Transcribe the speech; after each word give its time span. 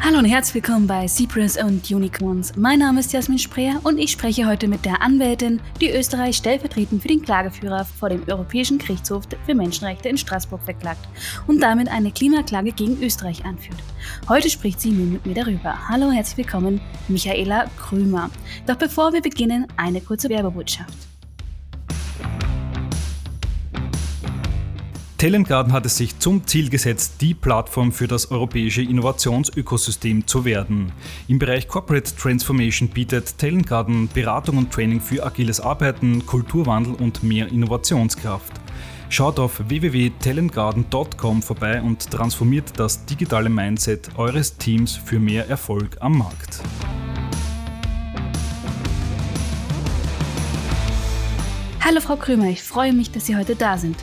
Hallo 0.00 0.18
und 0.18 0.24
herzlich 0.24 0.54
willkommen 0.54 0.86
bei 0.86 1.06
Cypress 1.08 1.62
und 1.62 1.90
Unicorns. 1.90 2.54
Mein 2.56 2.78
Name 2.78 3.00
ist 3.00 3.12
Jasmin 3.12 3.38
Spreer 3.38 3.80
und 3.82 3.98
ich 3.98 4.12
spreche 4.12 4.46
heute 4.46 4.68
mit 4.68 4.84
der 4.84 5.02
Anwältin, 5.02 5.60
die 5.80 5.90
Österreich 5.90 6.36
stellvertretend 6.36 7.02
für 7.02 7.08
den 7.08 7.20
Klageführer 7.20 7.84
vor 7.84 8.08
dem 8.08 8.22
Europäischen 8.28 8.78
Gerichtshof 8.78 9.24
für 9.44 9.54
Menschenrechte 9.54 10.08
in 10.08 10.16
Straßburg 10.16 10.62
verklagt 10.62 11.06
und 11.46 11.60
damit 11.60 11.88
eine 11.88 12.12
Klimaklage 12.12 12.72
gegen 12.72 13.02
Österreich 13.02 13.44
anführt. 13.44 13.78
Heute 14.28 14.48
spricht 14.48 14.80
sie 14.80 14.90
nun 14.90 15.12
mit 15.12 15.26
mir 15.26 15.34
darüber. 15.34 15.88
Hallo 15.88 16.06
und 16.06 16.14
herzlich 16.14 16.38
willkommen, 16.38 16.80
Michaela 17.08 17.66
Krümer. 17.76 18.30
Doch 18.66 18.76
bevor 18.76 19.12
wir 19.12 19.20
beginnen, 19.20 19.66
eine 19.76 20.00
kurze 20.00 20.28
Werbebotschaft. 20.28 21.17
Talent 25.18 25.48
Garden 25.48 25.72
hat 25.72 25.84
es 25.84 25.96
sich 25.96 26.16
zum 26.20 26.46
Ziel 26.46 26.70
gesetzt, 26.70 27.14
die 27.20 27.34
Plattform 27.34 27.90
für 27.90 28.06
das 28.06 28.30
europäische 28.30 28.82
Innovationsökosystem 28.82 30.28
zu 30.28 30.44
werden. 30.44 30.92
Im 31.26 31.40
Bereich 31.40 31.66
Corporate 31.66 32.14
Transformation 32.14 32.88
bietet 32.88 33.36
Talent 33.36 33.66
Garden 33.66 34.08
Beratung 34.14 34.58
und 34.58 34.70
Training 34.70 35.00
für 35.00 35.26
agiles 35.26 35.60
Arbeiten, 35.60 36.24
Kulturwandel 36.24 36.94
und 36.94 37.24
mehr 37.24 37.48
Innovationskraft. 37.48 38.52
Schaut 39.08 39.40
auf 39.40 39.60
www.talentgarden.com 39.68 41.42
vorbei 41.42 41.82
und 41.82 42.08
transformiert 42.08 42.74
das 42.76 43.04
digitale 43.04 43.48
Mindset 43.48 44.16
eures 44.18 44.56
Teams 44.56 44.94
für 44.94 45.18
mehr 45.18 45.48
Erfolg 45.48 45.96
am 45.98 46.18
Markt. 46.18 46.60
Hallo 51.80 52.00
Frau 52.00 52.14
Krümer, 52.14 52.50
ich 52.50 52.62
freue 52.62 52.92
mich, 52.92 53.10
dass 53.10 53.26
Sie 53.26 53.34
heute 53.34 53.56
da 53.56 53.76
sind. 53.76 53.96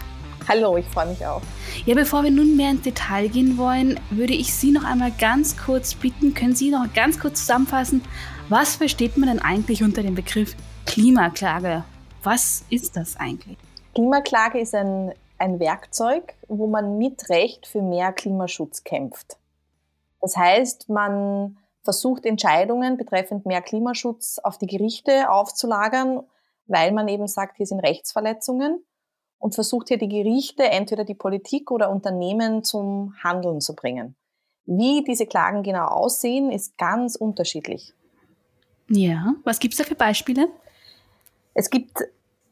Hallo, 0.47 0.77
ich 0.77 0.85
freue 0.85 1.07
mich 1.07 1.25
auch. 1.25 1.41
Ja, 1.87 1.95
bevor 1.95 2.21
wir 2.21 2.29
nun 2.29 2.55
mehr 2.55 2.69
ins 2.69 2.83
Detail 2.83 3.29
gehen 3.29 3.57
wollen, 3.57 3.99
würde 4.11 4.33
ich 4.33 4.53
Sie 4.53 4.71
noch 4.71 4.83
einmal 4.83 5.11
ganz 5.11 5.57
kurz 5.57 5.95
bitten, 5.95 6.35
können 6.35 6.53
Sie 6.53 6.69
noch 6.69 6.85
ganz 6.93 7.19
kurz 7.19 7.39
zusammenfassen, 7.39 8.03
was 8.47 8.75
versteht 8.75 9.17
man 9.17 9.27
denn 9.27 9.39
eigentlich 9.41 9.81
unter 9.81 10.03
dem 10.03 10.13
Begriff 10.13 10.55
Klimaklage? 10.85 11.83
Was 12.21 12.63
ist 12.69 12.95
das 12.95 13.17
eigentlich? 13.17 13.57
Klimaklage 13.95 14.59
ist 14.59 14.75
ein, 14.75 15.15
ein 15.39 15.59
Werkzeug, 15.59 16.35
wo 16.47 16.67
man 16.67 16.99
mit 16.99 17.27
Recht 17.29 17.65
für 17.65 17.81
mehr 17.81 18.13
Klimaschutz 18.13 18.83
kämpft. 18.83 19.37
Das 20.21 20.37
heißt, 20.37 20.89
man 20.89 21.57
versucht 21.81 22.23
Entscheidungen 22.23 22.97
betreffend 22.97 23.47
mehr 23.47 23.63
Klimaschutz 23.63 24.37
auf 24.37 24.59
die 24.59 24.67
Gerichte 24.67 25.27
aufzulagern, 25.31 26.21
weil 26.67 26.91
man 26.91 27.07
eben 27.07 27.27
sagt, 27.27 27.57
hier 27.57 27.65
sind 27.65 27.79
Rechtsverletzungen 27.79 28.85
und 29.45 29.53
versucht 29.53 29.89
hier 29.89 29.99
die 29.99 30.09
Gerichte, 30.09 30.63
entweder 30.63 31.03
die 31.03 31.13
Politik 31.13 31.69
oder 31.69 31.91
Unternehmen 31.91 32.63
zum 32.63 33.13
Handeln 33.23 33.61
zu 33.61 33.75
bringen. 33.75 34.15
Wie 34.65 35.03
diese 35.03 35.27
Klagen 35.27 35.61
genau 35.61 35.85
aussehen, 35.85 36.51
ist 36.51 36.79
ganz 36.79 37.15
unterschiedlich. 37.15 37.93
Ja, 38.89 39.35
was 39.43 39.59
gibt 39.59 39.75
es 39.75 39.77
da 39.77 39.83
für 39.83 39.93
Beispiele? 39.93 40.47
Es 41.53 41.69
gibt 41.69 41.99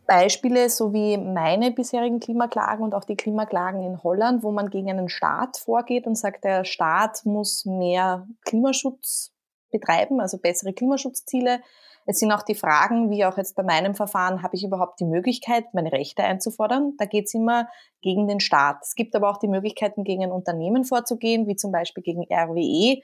Beispiele, 0.06 0.70
so 0.70 0.94
wie 0.94 1.18
meine 1.18 1.72
bisherigen 1.72 2.20
Klimaklagen 2.20 2.86
und 2.86 2.94
auch 2.94 3.06
die 3.06 3.18
Klimaklagen 3.18 3.82
in 3.82 4.04
Holland, 4.04 4.44
wo 4.44 4.52
man 4.52 4.70
gegen 4.70 4.92
einen 4.92 5.10
Staat 5.10 5.58
vorgeht 5.58 6.06
und 6.06 6.14
sagt, 6.14 6.44
der 6.44 6.64
Staat 6.64 7.26
muss 7.26 7.66
mehr 7.66 8.28
Klimaschutz 8.46 9.34
betreiben, 9.72 10.22
also 10.22 10.38
bessere 10.38 10.74
Klimaschutzziele 10.74 11.60
es 12.06 12.20
sind 12.20 12.32
auch 12.32 12.44
die 12.44 12.56
Fragen, 12.56 13.10
wie 13.10 13.26
auch 13.26 13.38
jetzt 13.38 13.56
bei 13.56 13.64
meinem 13.64 13.96
Verfahren, 13.96 14.44
habe 14.44 14.56
ich 14.56 14.64
überhaupt 14.64 15.00
die 15.00 15.06
Möglichkeit, 15.06 15.74
meine 15.74 15.92
Rechte 15.92 16.24
einzufordern? 16.24 16.94
Da 16.98 17.06
geht 17.06 17.26
es 17.26 17.34
immer 17.34 17.68
gegen 18.02 18.28
den 18.28 18.40
Staat. 18.40 18.78
Es 18.82 18.96
gibt 18.96 19.16
aber 19.16 19.30
auch 19.30 19.38
die 19.38 19.48
Möglichkeiten, 19.48 20.04
gegen 20.04 20.24
ein 20.24 20.32
Unternehmen 20.32 20.84
vorzugehen, 20.84 21.48
wie 21.48 21.56
zum 21.56 21.72
Beispiel 21.72 22.04
gegen 22.04 22.26
RWE, 22.32 23.02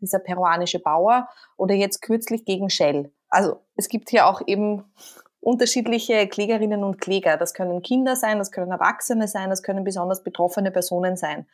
dieser 0.00 0.18
peruanische 0.18 0.78
Bauer, 0.78 1.28
oder 1.56 1.74
jetzt 1.74 2.00
kürzlich 2.00 2.44
gegen 2.44 2.70
Shell. 2.70 3.12
Also 3.28 3.60
es 3.76 3.88
gibt 3.88 4.10
hier 4.10 4.26
auch 4.26 4.40
eben 4.46 4.84
unterschiedliche 5.40 6.26
Klägerinnen 6.28 6.84
und 6.84 7.00
Kläger. 7.00 7.36
Das 7.36 7.54
können 7.54 7.82
Kinder 7.82 8.16
sein, 8.16 8.38
das 8.38 8.50
können 8.50 8.70
Erwachsene 8.70 9.28
sein, 9.28 9.50
das 9.50 9.62
können 9.62 9.84
besonders 9.84 10.22
betroffene 10.22 10.70
Personen 10.70 11.16
sein. 11.16 11.46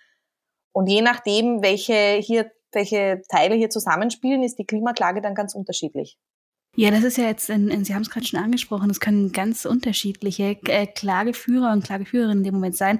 Und 0.73 0.89
je 0.89 1.03
nachdem, 1.03 1.63
welche 1.63 2.17
hier, 2.21 2.51
welche 2.73 3.23
Teile 3.29 3.55
hier 3.55 3.71
zusammenspielen, 3.71 4.43
ist 4.43 4.59
die 4.59 4.67
Klimaklage 4.67 5.21
dann 5.21 5.35
ganz 5.35 5.55
unterschiedlich. 5.55 6.19
Ja, 6.77 6.91
das 6.91 7.05
ist 7.05 7.19
ja 7.19 7.29
jetzt, 7.29 7.51
in, 7.51 7.69
in, 7.69 7.85
Sie 7.85 7.95
haben 7.95 8.03
es 8.03 8.11
gerade 8.11 8.27
schon 8.27 8.41
angesprochen, 8.41 8.91
es 8.91 8.99
können 8.99 9.31
ganz 9.31 9.65
unterschiedliche 9.65 10.59
äh, 10.65 10.87
Klageführer 10.89 11.73
und 11.73 11.85
Klageführerinnen 11.85 12.39
in 12.39 12.45
dem 12.45 12.55
Moment 12.55 12.77
sein. 12.77 12.99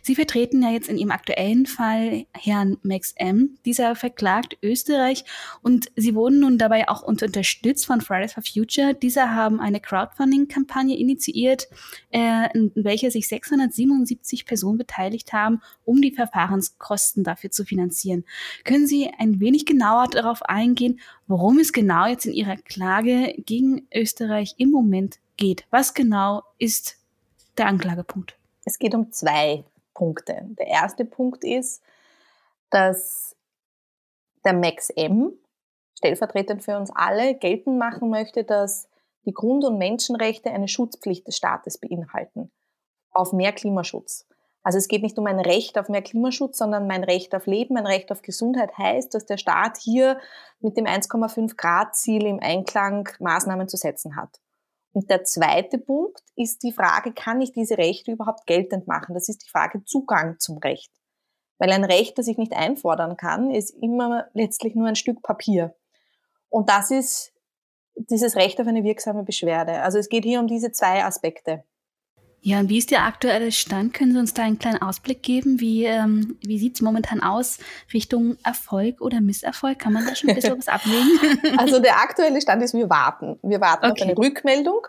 Sie 0.00 0.14
vertreten 0.14 0.62
ja 0.62 0.70
jetzt 0.70 0.88
in 0.88 0.96
Ihrem 0.96 1.10
aktuellen 1.10 1.66
Fall 1.66 2.26
Herrn 2.32 2.76
Max 2.82 3.14
M. 3.16 3.58
Dieser 3.64 3.96
verklagt 3.96 4.58
Österreich 4.62 5.24
und 5.60 5.90
Sie 5.96 6.14
wurden 6.14 6.38
nun 6.38 6.56
dabei 6.56 6.88
auch 6.88 7.02
unterstützt 7.02 7.84
von 7.86 8.00
Fridays 8.00 8.34
for 8.34 8.44
Future. 8.44 8.94
Dieser 8.94 9.34
haben 9.34 9.58
eine 9.58 9.80
Crowdfunding-Kampagne 9.80 10.96
initiiert, 10.96 11.66
äh, 12.10 12.48
in 12.54 12.70
welcher 12.76 13.10
sich 13.10 13.26
677 13.26 14.46
Personen 14.46 14.78
beteiligt 14.78 15.32
haben, 15.32 15.62
um 15.84 16.00
die 16.00 16.12
Verfahrenskosten 16.12 17.24
dafür 17.24 17.50
zu 17.50 17.64
finanzieren. 17.64 18.24
Können 18.62 18.86
Sie 18.86 19.10
ein 19.18 19.40
wenig 19.40 19.66
genauer 19.66 20.06
darauf 20.12 20.42
eingehen, 20.42 21.00
worum 21.26 21.58
es 21.58 21.72
genau 21.72 22.06
jetzt 22.06 22.26
in 22.26 22.32
Ihrer 22.32 22.56
Klage 22.56 23.34
gegen 23.38 23.86
Österreich 23.94 24.54
im 24.58 24.70
Moment 24.70 25.18
geht. 25.36 25.66
Was 25.70 25.94
genau 25.94 26.42
ist 26.58 26.96
der 27.58 27.66
Anklagepunkt? 27.66 28.36
Es 28.64 28.78
geht 28.78 28.94
um 28.94 29.12
zwei 29.12 29.64
Punkte. 29.94 30.46
Der 30.58 30.66
erste 30.66 31.04
Punkt 31.04 31.44
ist, 31.44 31.82
dass 32.70 33.36
der 34.44 34.52
Max 34.52 34.90
M, 34.90 35.32
stellvertretend 35.96 36.62
für 36.62 36.78
uns 36.78 36.90
alle, 36.94 37.34
geltend 37.34 37.78
machen 37.78 38.10
möchte, 38.10 38.44
dass 38.44 38.88
die 39.24 39.34
Grund- 39.34 39.64
und 39.64 39.78
Menschenrechte 39.78 40.50
eine 40.50 40.68
Schutzpflicht 40.68 41.26
des 41.26 41.36
Staates 41.36 41.78
beinhalten 41.78 42.50
auf 43.10 43.32
mehr 43.32 43.52
Klimaschutz. 43.52 44.26
Also 44.66 44.78
es 44.78 44.88
geht 44.88 45.02
nicht 45.04 45.16
um 45.16 45.26
ein 45.28 45.38
Recht 45.38 45.78
auf 45.78 45.88
mehr 45.88 46.02
Klimaschutz, 46.02 46.58
sondern 46.58 46.88
mein 46.88 47.04
Recht 47.04 47.36
auf 47.36 47.46
Leben, 47.46 47.76
ein 47.76 47.86
Recht 47.86 48.10
auf 48.10 48.22
Gesundheit 48.22 48.76
heißt, 48.76 49.14
dass 49.14 49.24
der 49.24 49.36
Staat 49.36 49.78
hier 49.78 50.18
mit 50.58 50.76
dem 50.76 50.86
1,5 50.86 51.56
Grad 51.56 51.94
Ziel 51.94 52.26
im 52.26 52.40
Einklang 52.40 53.08
Maßnahmen 53.20 53.68
zu 53.68 53.76
setzen 53.76 54.16
hat. 54.16 54.40
Und 54.90 55.08
der 55.08 55.22
zweite 55.22 55.78
Punkt 55.78 56.20
ist 56.34 56.64
die 56.64 56.72
Frage, 56.72 57.12
kann 57.12 57.40
ich 57.40 57.52
diese 57.52 57.78
Rechte 57.78 58.10
überhaupt 58.10 58.44
geltend 58.48 58.88
machen? 58.88 59.14
Das 59.14 59.28
ist 59.28 59.44
die 59.44 59.48
Frage 59.48 59.84
Zugang 59.84 60.40
zum 60.40 60.58
Recht. 60.58 60.90
Weil 61.58 61.70
ein 61.70 61.84
Recht, 61.84 62.18
das 62.18 62.26
ich 62.26 62.36
nicht 62.36 62.52
einfordern 62.52 63.16
kann, 63.16 63.52
ist 63.52 63.70
immer 63.70 64.26
letztlich 64.32 64.74
nur 64.74 64.88
ein 64.88 64.96
Stück 64.96 65.22
Papier. 65.22 65.76
Und 66.48 66.70
das 66.70 66.90
ist 66.90 67.32
dieses 67.94 68.34
Recht 68.34 68.60
auf 68.60 68.66
eine 68.66 68.82
wirksame 68.82 69.22
Beschwerde. 69.22 69.82
Also 69.82 69.98
es 69.98 70.08
geht 70.08 70.24
hier 70.24 70.40
um 70.40 70.48
diese 70.48 70.72
zwei 70.72 71.04
Aspekte. 71.04 71.62
Ja, 72.46 72.60
und 72.60 72.68
wie 72.68 72.78
ist 72.78 72.92
der 72.92 73.02
aktuelle 73.02 73.50
Stand? 73.50 73.92
Können 73.92 74.12
Sie 74.12 74.20
uns 74.20 74.32
da 74.32 74.44
einen 74.44 74.60
kleinen 74.60 74.80
Ausblick 74.80 75.20
geben? 75.20 75.58
Wie, 75.58 75.84
ähm, 75.84 76.38
wie 76.46 76.60
sieht 76.60 76.76
es 76.76 76.80
momentan 76.80 77.20
aus 77.20 77.58
Richtung 77.92 78.36
Erfolg 78.44 79.00
oder 79.00 79.20
Misserfolg? 79.20 79.80
Kann 79.80 79.92
man 79.92 80.06
da 80.06 80.14
schon 80.14 80.30
ein 80.30 80.36
bisschen 80.36 80.56
was 80.58 80.68
ablegen? 80.68 81.58
Also 81.58 81.80
der 81.80 81.96
aktuelle 81.96 82.40
Stand 82.40 82.62
ist, 82.62 82.72
wir 82.72 82.88
warten. 82.88 83.36
Wir 83.42 83.60
warten 83.60 83.86
okay. 83.86 84.02
auf 84.04 84.08
eine 84.08 84.16
Rückmeldung. 84.16 84.86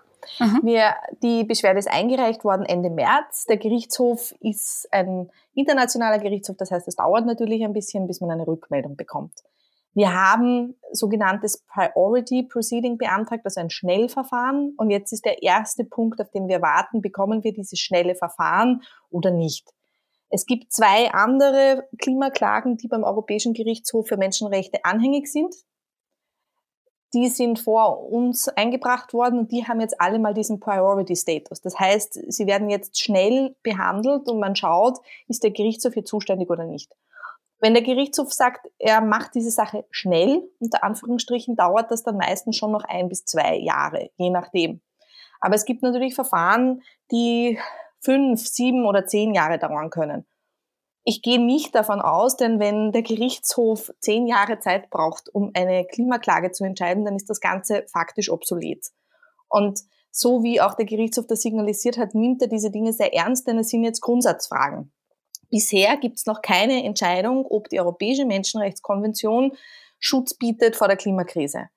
Wir, 0.61 0.93
die 1.23 1.45
Beschwerde 1.45 1.79
ist 1.79 1.89
eingereicht 1.89 2.43
worden 2.43 2.63
Ende 2.63 2.91
März. 2.91 3.45
Der 3.45 3.57
Gerichtshof 3.57 4.35
ist 4.39 4.87
ein 4.91 5.31
internationaler 5.55 6.19
Gerichtshof, 6.19 6.57
das 6.57 6.69
heißt, 6.69 6.87
es 6.87 6.95
dauert 6.95 7.25
natürlich 7.25 7.63
ein 7.63 7.73
bisschen, 7.73 8.05
bis 8.05 8.21
man 8.21 8.29
eine 8.29 8.45
Rückmeldung 8.45 8.95
bekommt. 8.95 9.33
Wir 9.97 10.13
haben 10.13 10.75
sogenanntes 10.91 11.65
Priority 11.65 12.43
Proceeding 12.43 12.99
beantragt, 12.99 13.43
also 13.45 13.59
ein 13.59 13.71
Schnellverfahren. 13.71 14.75
Und 14.77 14.91
jetzt 14.91 15.11
ist 15.11 15.25
der 15.25 15.41
erste 15.41 15.85
Punkt, 15.85 16.21
auf 16.21 16.29
den 16.29 16.47
wir 16.47 16.61
warten, 16.61 17.01
bekommen 17.01 17.43
wir 17.43 17.51
dieses 17.51 17.79
schnelle 17.79 18.13
Verfahren 18.13 18.83
oder 19.09 19.31
nicht. 19.31 19.73
Es 20.29 20.45
gibt 20.45 20.71
zwei 20.71 21.11
andere 21.13 21.87
Klimaklagen, 21.97 22.77
die 22.77 22.87
beim 22.87 23.03
Europäischen 23.03 23.55
Gerichtshof 23.55 24.07
für 24.07 24.17
Menschenrechte 24.17 24.85
anhängig 24.85 25.31
sind. 25.31 25.55
Die 27.15 27.29
sind 27.29 27.57
vor 27.57 28.07
uns 28.07 28.49
eingebracht 28.49 29.15
worden 29.15 29.39
und 29.39 29.51
die 29.51 29.67
haben 29.67 29.81
jetzt 29.81 29.99
alle 29.99 30.19
mal 30.19 30.35
diesen 30.35 30.59
Priority 30.59 31.15
Status. 31.15 31.59
Das 31.61 31.79
heißt, 31.79 32.31
sie 32.31 32.45
werden 32.45 32.69
jetzt 32.69 33.01
schnell 33.01 33.55
behandelt 33.63 34.29
und 34.29 34.39
man 34.39 34.55
schaut, 34.55 34.99
ist 35.27 35.43
der 35.43 35.49
Gerichtshof 35.49 35.95
hier 35.95 36.05
zuständig 36.05 36.51
oder 36.51 36.65
nicht. 36.65 36.93
Wenn 37.59 37.73
der 37.73 37.83
Gerichtshof 37.83 38.31
sagt, 38.31 38.67
er 38.77 39.01
macht 39.01 39.33
diese 39.33 39.49
Sache 39.49 39.85
schnell, 39.89 40.47
unter 40.59 40.83
Anführungsstrichen, 40.83 41.55
dauert 41.55 41.89
das 41.89 42.03
dann 42.03 42.17
meistens 42.17 42.55
schon 42.55 42.71
noch 42.71 42.83
ein 42.83 43.09
bis 43.09 43.25
zwei 43.25 43.57
Jahre, 43.57 44.11
je 44.17 44.29
nachdem. 44.29 44.81
Aber 45.39 45.55
es 45.55 45.65
gibt 45.65 45.81
natürlich 45.81 46.15
Verfahren, 46.15 46.81
die 47.11 47.59
fünf, 47.99 48.47
sieben 48.47 48.85
oder 48.85 49.05
zehn 49.05 49.33
Jahre 49.33 49.57
dauern 49.57 49.89
können. 49.89 50.25
Ich 51.03 51.21
gehe 51.21 51.39
nicht 51.39 51.73
davon 51.73 52.01
aus, 52.01 52.35
denn 52.35 52.59
wenn 52.59 52.91
der 52.91 53.01
Gerichtshof 53.01 53.91
zehn 53.99 54.27
Jahre 54.27 54.59
Zeit 54.59 54.89
braucht, 54.89 55.33
um 55.33 55.51
eine 55.53 55.85
Klimaklage 55.85 56.51
zu 56.51 56.65
entscheiden, 56.65 57.05
dann 57.05 57.15
ist 57.15 57.29
das 57.29 57.39
Ganze 57.39 57.85
faktisch 57.91 58.29
obsolet. 58.29 58.85
Und 59.47 59.79
so 60.11 60.43
wie 60.43 60.59
auch 60.59 60.73
der 60.73 60.85
Gerichtshof 60.85 61.25
das 61.25 61.41
signalisiert 61.41 61.97
hat, 61.97 62.13
nimmt 62.13 62.41
er 62.41 62.49
diese 62.49 62.71
Dinge 62.71 62.91
sehr 62.91 63.13
ernst, 63.13 63.47
denn 63.47 63.57
es 63.57 63.69
sind 63.69 63.83
jetzt 63.83 64.01
Grundsatzfragen. 64.01 64.91
Bisher 65.49 65.97
gibt 65.97 66.17
es 66.17 66.25
noch 66.25 66.41
keine 66.41 66.83
Entscheidung, 66.83 67.45
ob 67.45 67.69
die 67.69 67.79
Europäische 67.79 68.25
Menschenrechtskonvention 68.25 69.53
Schutz 69.99 70.33
bietet 70.33 70.75
vor 70.75 70.87
der 70.87 70.97
Klimakrise. 70.97 71.69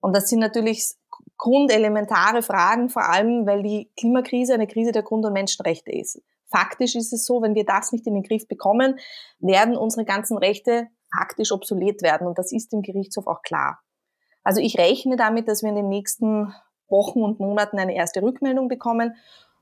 Und 0.00 0.14
das 0.14 0.28
sind 0.28 0.40
natürlich 0.40 0.94
grundelementare 1.38 2.42
Fragen, 2.42 2.90
vor 2.90 3.08
allem 3.08 3.46
weil 3.46 3.62
die 3.62 3.90
Klimakrise 3.96 4.54
eine 4.54 4.66
Krise 4.66 4.92
der 4.92 5.02
Grund- 5.02 5.24
und 5.24 5.32
Menschenrechte 5.32 5.90
ist. 5.90 6.20
Faktisch 6.46 6.94
ist 6.94 7.12
es 7.12 7.24
so, 7.24 7.42
wenn 7.42 7.54
wir 7.54 7.64
das 7.64 7.90
nicht 7.90 8.06
in 8.06 8.14
den 8.14 8.22
Griff 8.22 8.46
bekommen, 8.46 8.98
werden 9.38 9.76
unsere 9.76 10.04
ganzen 10.04 10.36
Rechte 10.38 10.88
faktisch 11.12 11.52
obsolet 11.52 12.02
werden. 12.02 12.26
Und 12.26 12.38
das 12.38 12.52
ist 12.52 12.72
dem 12.72 12.82
Gerichtshof 12.82 13.26
auch 13.26 13.42
klar. 13.42 13.80
Also 14.42 14.60
ich 14.60 14.78
rechne 14.78 15.16
damit, 15.16 15.48
dass 15.48 15.62
wir 15.62 15.70
in 15.70 15.76
den 15.76 15.88
nächsten 15.88 16.54
Wochen 16.88 17.22
und 17.22 17.40
Monaten 17.40 17.78
eine 17.78 17.94
erste 17.94 18.22
Rückmeldung 18.22 18.68
bekommen. 18.68 19.16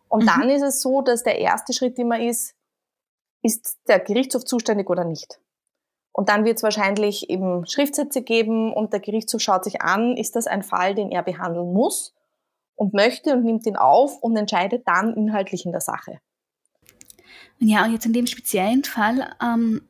Und 0.08 0.24
mhm. 0.24 0.26
dann 0.26 0.50
ist 0.50 0.62
es 0.62 0.82
so, 0.82 1.02
dass 1.02 1.22
der 1.22 1.38
erste 1.38 1.72
Schritt 1.72 1.98
immer 1.98 2.20
ist, 2.20 2.54
ist 3.42 3.78
der 3.88 4.00
Gerichtshof 4.00 4.44
zuständig 4.44 4.88
oder 4.88 5.04
nicht? 5.04 5.40
Und 6.12 6.28
dann 6.28 6.44
wird 6.44 6.58
es 6.58 6.62
wahrscheinlich 6.62 7.30
eben 7.30 7.66
Schriftsätze 7.66 8.22
geben 8.22 8.72
und 8.72 8.92
der 8.92 9.00
Gerichtshof 9.00 9.40
schaut 9.40 9.64
sich 9.64 9.80
an, 9.80 10.16
ist 10.16 10.36
das 10.36 10.46
ein 10.46 10.62
Fall, 10.62 10.94
den 10.94 11.10
er 11.10 11.22
behandeln 11.22 11.72
muss 11.72 12.14
und 12.76 12.92
möchte 12.92 13.32
und 13.34 13.44
nimmt 13.44 13.66
ihn 13.66 13.76
auf 13.76 14.22
und 14.22 14.36
entscheidet 14.36 14.86
dann 14.86 15.14
inhaltlich 15.14 15.64
in 15.64 15.72
der 15.72 15.80
Sache. 15.80 16.20
Ja, 17.58 17.84
und 17.84 17.92
jetzt 17.92 18.06
in 18.06 18.12
dem 18.12 18.26
speziellen 18.26 18.84
Fall 18.84 19.34
ähm, 19.42 19.82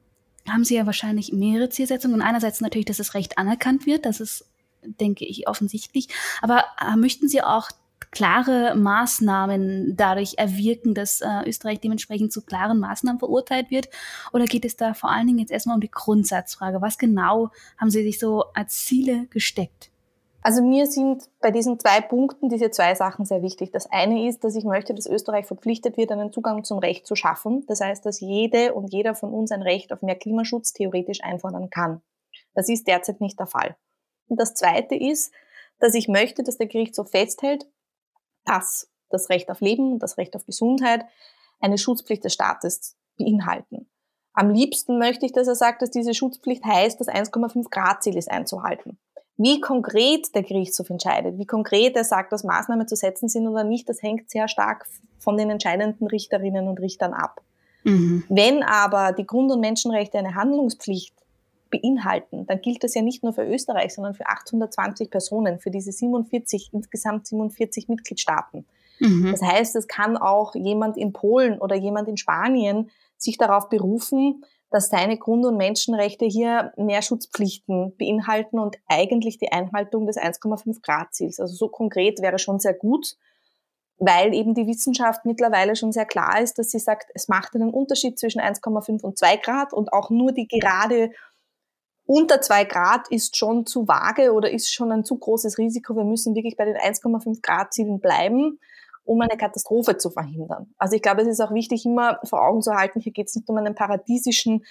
haben 0.49 0.65
Sie 0.65 0.77
ja 0.77 0.87
wahrscheinlich 0.87 1.33
mehrere 1.33 1.71
Zielsetzungen. 1.71 2.21
Und 2.21 2.23
einerseits 2.23 2.61
natürlich, 2.61 2.87
dass 2.87 2.99
das 2.99 3.15
Recht 3.15 3.39
anerkannt 3.39 3.87
wird, 3.87 4.05
das 4.05 4.21
ist, 4.21 4.45
denke 4.83 5.25
ich, 5.25 5.49
offensichtlich. 5.49 6.09
Aber 6.41 6.65
äh, 6.81 6.97
möchten 6.97 7.29
Sie 7.29 7.43
auch 7.43 7.71
klare 8.13 8.77
Maßnahmen 8.77 9.97
dadurch 9.97 10.35
erwirken, 10.37 10.95
dass 10.95 11.21
äh, 11.21 11.49
Österreich 11.49 11.81
dementsprechend 11.81 12.33
zu 12.33 12.43
klaren 12.43 12.79
Maßnahmen 12.79 13.19
verurteilt 13.19 13.71
wird? 13.71 13.89
Oder 14.33 14.45
geht 14.45 14.65
es 14.65 14.77
da 14.77 14.95
vor 14.95 15.11
allen 15.11 15.27
Dingen 15.27 15.39
jetzt 15.39 15.51
erstmal 15.51 15.75
um 15.75 15.81
die 15.81 15.91
Grundsatzfrage? 15.91 16.81
Was 16.81 16.99
genau 16.99 17.51
haben 17.79 17.91
Sie 17.91 18.05
sich 18.05 18.21
so 18.21 18.45
als 18.55 18.85
Ziele 18.85 19.27
gesteckt? 19.31 19.91
Also 20.43 20.61
mir 20.61 20.87
sind 20.87 21.23
bei 21.41 21.53
diesen 21.53 21.79
zwei 21.79 22.01
Punkten 22.01 22.49
diese 22.49 22.71
zwei 22.71 22.95
Sachen 22.97 23.25
sehr 23.25 23.43
wichtig. 23.43 23.71
Das 23.71 23.91
eine 23.91 24.29
ist, 24.29 24.43
dass 24.43 24.57
ich 24.57 24.65
möchte, 24.65 24.93
dass 24.93 25.07
Österreich 25.07 25.47
verpflichtet 25.47 25.97
wird, 25.97 26.11
einen 26.11 26.33
Zugang 26.33 26.65
zum 26.65 26.79
Recht 26.79 27.07
zu 27.07 27.15
schaffen. 27.15 27.65
Das 27.69 27.81
heißt, 27.81 28.05
dass 28.05 28.21
jede 28.21 28.75
und 28.75 28.93
jeder 28.93 29.15
von 29.15 29.33
uns 29.33 29.53
ein 29.53 29.63
Recht 29.63 29.93
auf 29.93 30.03
mehr 30.03 30.17
Klimaschutz 30.17 30.73
theoretisch 30.73 31.23
einfordern 31.23 31.71
kann. 31.71 32.03
Das 32.55 32.69
ist 32.69 32.89
derzeit 32.89 33.21
nicht 33.21 33.39
der 33.39 33.47
Fall. 33.47 33.77
Und 34.27 34.41
das 34.41 34.55
zweite 34.55 34.97
ist, 34.97 35.33
dass 35.79 35.95
ich 35.95 36.09
möchte, 36.09 36.43
dass 36.43 36.59
der 36.59 36.67
Gerichtshof 36.67 37.11
festhält, 37.11 37.67
dass 38.45 38.89
das 39.11 39.29
Recht 39.29 39.51
auf 39.51 39.61
Leben 39.61 39.93
und 39.93 40.03
das 40.03 40.19
Recht 40.19 40.35
auf 40.37 40.47
Gesundheit 40.47 41.05
eine 41.61 41.79
Schutzpflicht 41.79 42.25
des 42.25 42.33
Staates 42.33 42.97
beinhalten. 43.19 43.89
Am 44.35 44.51
liebsten 44.51 44.99
möchte 44.99 45.27
ich, 45.27 45.33
dass 45.33 45.47
er 45.47 45.55
sagt, 45.55 45.83
dass 45.83 45.91
diese 45.91 46.15
Schutzpflicht 46.15 46.65
heißt, 46.65 46.99
das 47.01 47.09
1,5 47.09 47.71
Grad 47.71 48.03
Ziel 48.03 48.17
ist 48.17 48.31
einzuhalten. 48.31 48.99
Wie 49.37 49.61
konkret 49.61 50.35
der 50.35 50.43
Gerichtshof 50.43 50.91
entscheidet, 50.91 51.39
wie 51.39 51.47
konkret 51.47 51.97
er 51.97 52.05
sagt, 52.05 52.33
dass 52.33 52.45
Maßnahmen 52.45 52.87
zu 52.87 52.97
setzen 52.97 53.29
sind 53.29 53.49
oder 53.49 53.65
nicht, 53.65 53.89
das 53.89 54.03
hängt 54.03 54.31
sehr 54.31 54.49
stark 54.49 54.87
von 55.19 55.37
den 55.37 55.51
entscheidenden 55.51 56.07
Richterinnen 56.07 56.69
und 56.69 56.81
Richtern 56.81 57.13
ab. 57.13 57.43
Mhm. 57.85 58.25
Wenn 58.29 58.63
aber 58.63 59.13
die 59.13 59.27
Grund- 59.27 59.51
und 59.51 59.61
Menschenrechte 59.61 60.19
eine 60.19 60.35
Handlungspflicht 60.35 61.22
beinhalten, 61.73 62.47
dann 62.47 62.61
gilt 62.61 62.85
das 62.85 62.95
ja 62.95 63.03
nicht 63.03 63.25
nur 63.25 63.33
für 63.33 63.45
Österreich, 63.45 63.95
sondern 63.95 64.15
für 64.15 64.27
820 64.27 65.11
Personen, 65.11 65.59
für 65.59 65.71
diese 65.71 65.91
47, 65.91 66.71
insgesamt 66.73 67.27
47 67.27 67.89
Mitgliedstaaten. 67.89 68.65
Mhm. 69.01 69.33
Das 69.33 69.43
heißt, 69.43 69.75
es 69.75 69.89
kann 69.89 70.17
auch 70.17 70.55
jemand 70.55 70.97
in 70.97 71.13
Polen 71.13 71.59
oder 71.59 71.75
jemand 71.75 72.09
in 72.09 72.17
Spanien 72.17 72.91
sich 73.17 73.39
darauf 73.39 73.69
berufen, 73.69 74.45
dass 74.71 74.89
seine 74.89 75.19
Grund- 75.19 75.45
und 75.45 75.57
Menschenrechte 75.57 76.25
hier 76.25 76.73
mehr 76.77 77.03
Schutzpflichten 77.03 77.97
beinhalten 77.97 78.59
und 78.59 78.77
eigentlich 78.89 79.39
die 79.39 79.53
Einhaltung 79.53 80.07
des 80.07 80.17
1,5 80.17 80.81
Grad 80.83 81.15
Ziels. 81.15 81.41
Also 81.41 81.55
so 81.55 81.69
konkret 81.69 82.23
wäre 82.23 82.39
schon 82.39 82.59
sehr 82.59 82.75
gut, 82.75 83.17
weil 83.99 84.35
eben 84.35 84.55
die 84.55 84.67
Wissenschaft 84.67 85.25
mittlerweile 85.27 85.77
schon 85.77 85.93
sehr 85.93 86.07
klar 86.07 86.41
ist, 86.41 86.59
dass 86.59 86.71
sie 86.71 86.79
sagt, 86.79 87.11
es 87.15 87.29
macht 87.29 87.55
einen 87.55 87.71
Unterschied 87.71 88.19
zwischen 88.19 88.41
1,5 88.41 89.03
und 89.03 89.19
2 89.19 89.37
Grad 89.37 89.73
und 89.73 89.93
auch 89.93 90.11
nur 90.11 90.33
die 90.33 90.49
gerade 90.49 91.11
unter 92.13 92.43
zwei 92.43 92.65
Grad 92.65 93.09
ist 93.09 93.39
schon 93.39 93.65
zu 93.65 93.89
vage 93.89 94.35
oder 94.35 94.51
ist 94.51 94.71
schon 94.71 94.93
ein 94.93 95.03
zu 95.03 95.17
großes 95.17 95.57
Risiko. 95.57 95.97
Wir 95.97 96.05
müssen 96.05 96.35
wirklich 96.35 96.59
bei 96.59 96.67
den 96.67 96.77
1,5 96.77 97.41
Grad 97.41 97.73
Zielen 97.73 98.01
bleiben, 98.01 98.61
um 99.05 99.23
eine 99.23 99.39
Katastrophe 99.39 99.97
zu 99.97 100.11
verhindern. 100.11 100.75
Also 100.77 100.95
ich 100.95 101.01
glaube, 101.01 101.23
es 101.23 101.29
ist 101.29 101.41
auch 101.41 101.55
wichtig, 101.55 101.87
immer 101.87 102.21
vor 102.25 102.47
Augen 102.47 102.61
zu 102.61 102.75
halten, 102.75 103.01
hier 103.01 103.13
geht 103.13 103.29
es 103.29 103.35
nicht 103.35 103.49
um 103.49 103.57
einen 103.57 103.75
paradiesischen 103.75 104.67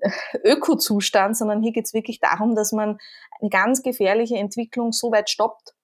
äh, 0.00 0.10
Ökozustand, 0.42 1.36
sondern 1.36 1.62
hier 1.62 1.70
geht 1.70 1.86
es 1.86 1.94
wirklich 1.94 2.18
darum, 2.18 2.56
dass 2.56 2.72
man 2.72 2.98
eine 3.40 3.50
ganz 3.50 3.84
gefährliche 3.84 4.36
Entwicklung 4.36 4.90
so 4.90 5.12
weit 5.12 5.30
stoppt, 5.30 5.76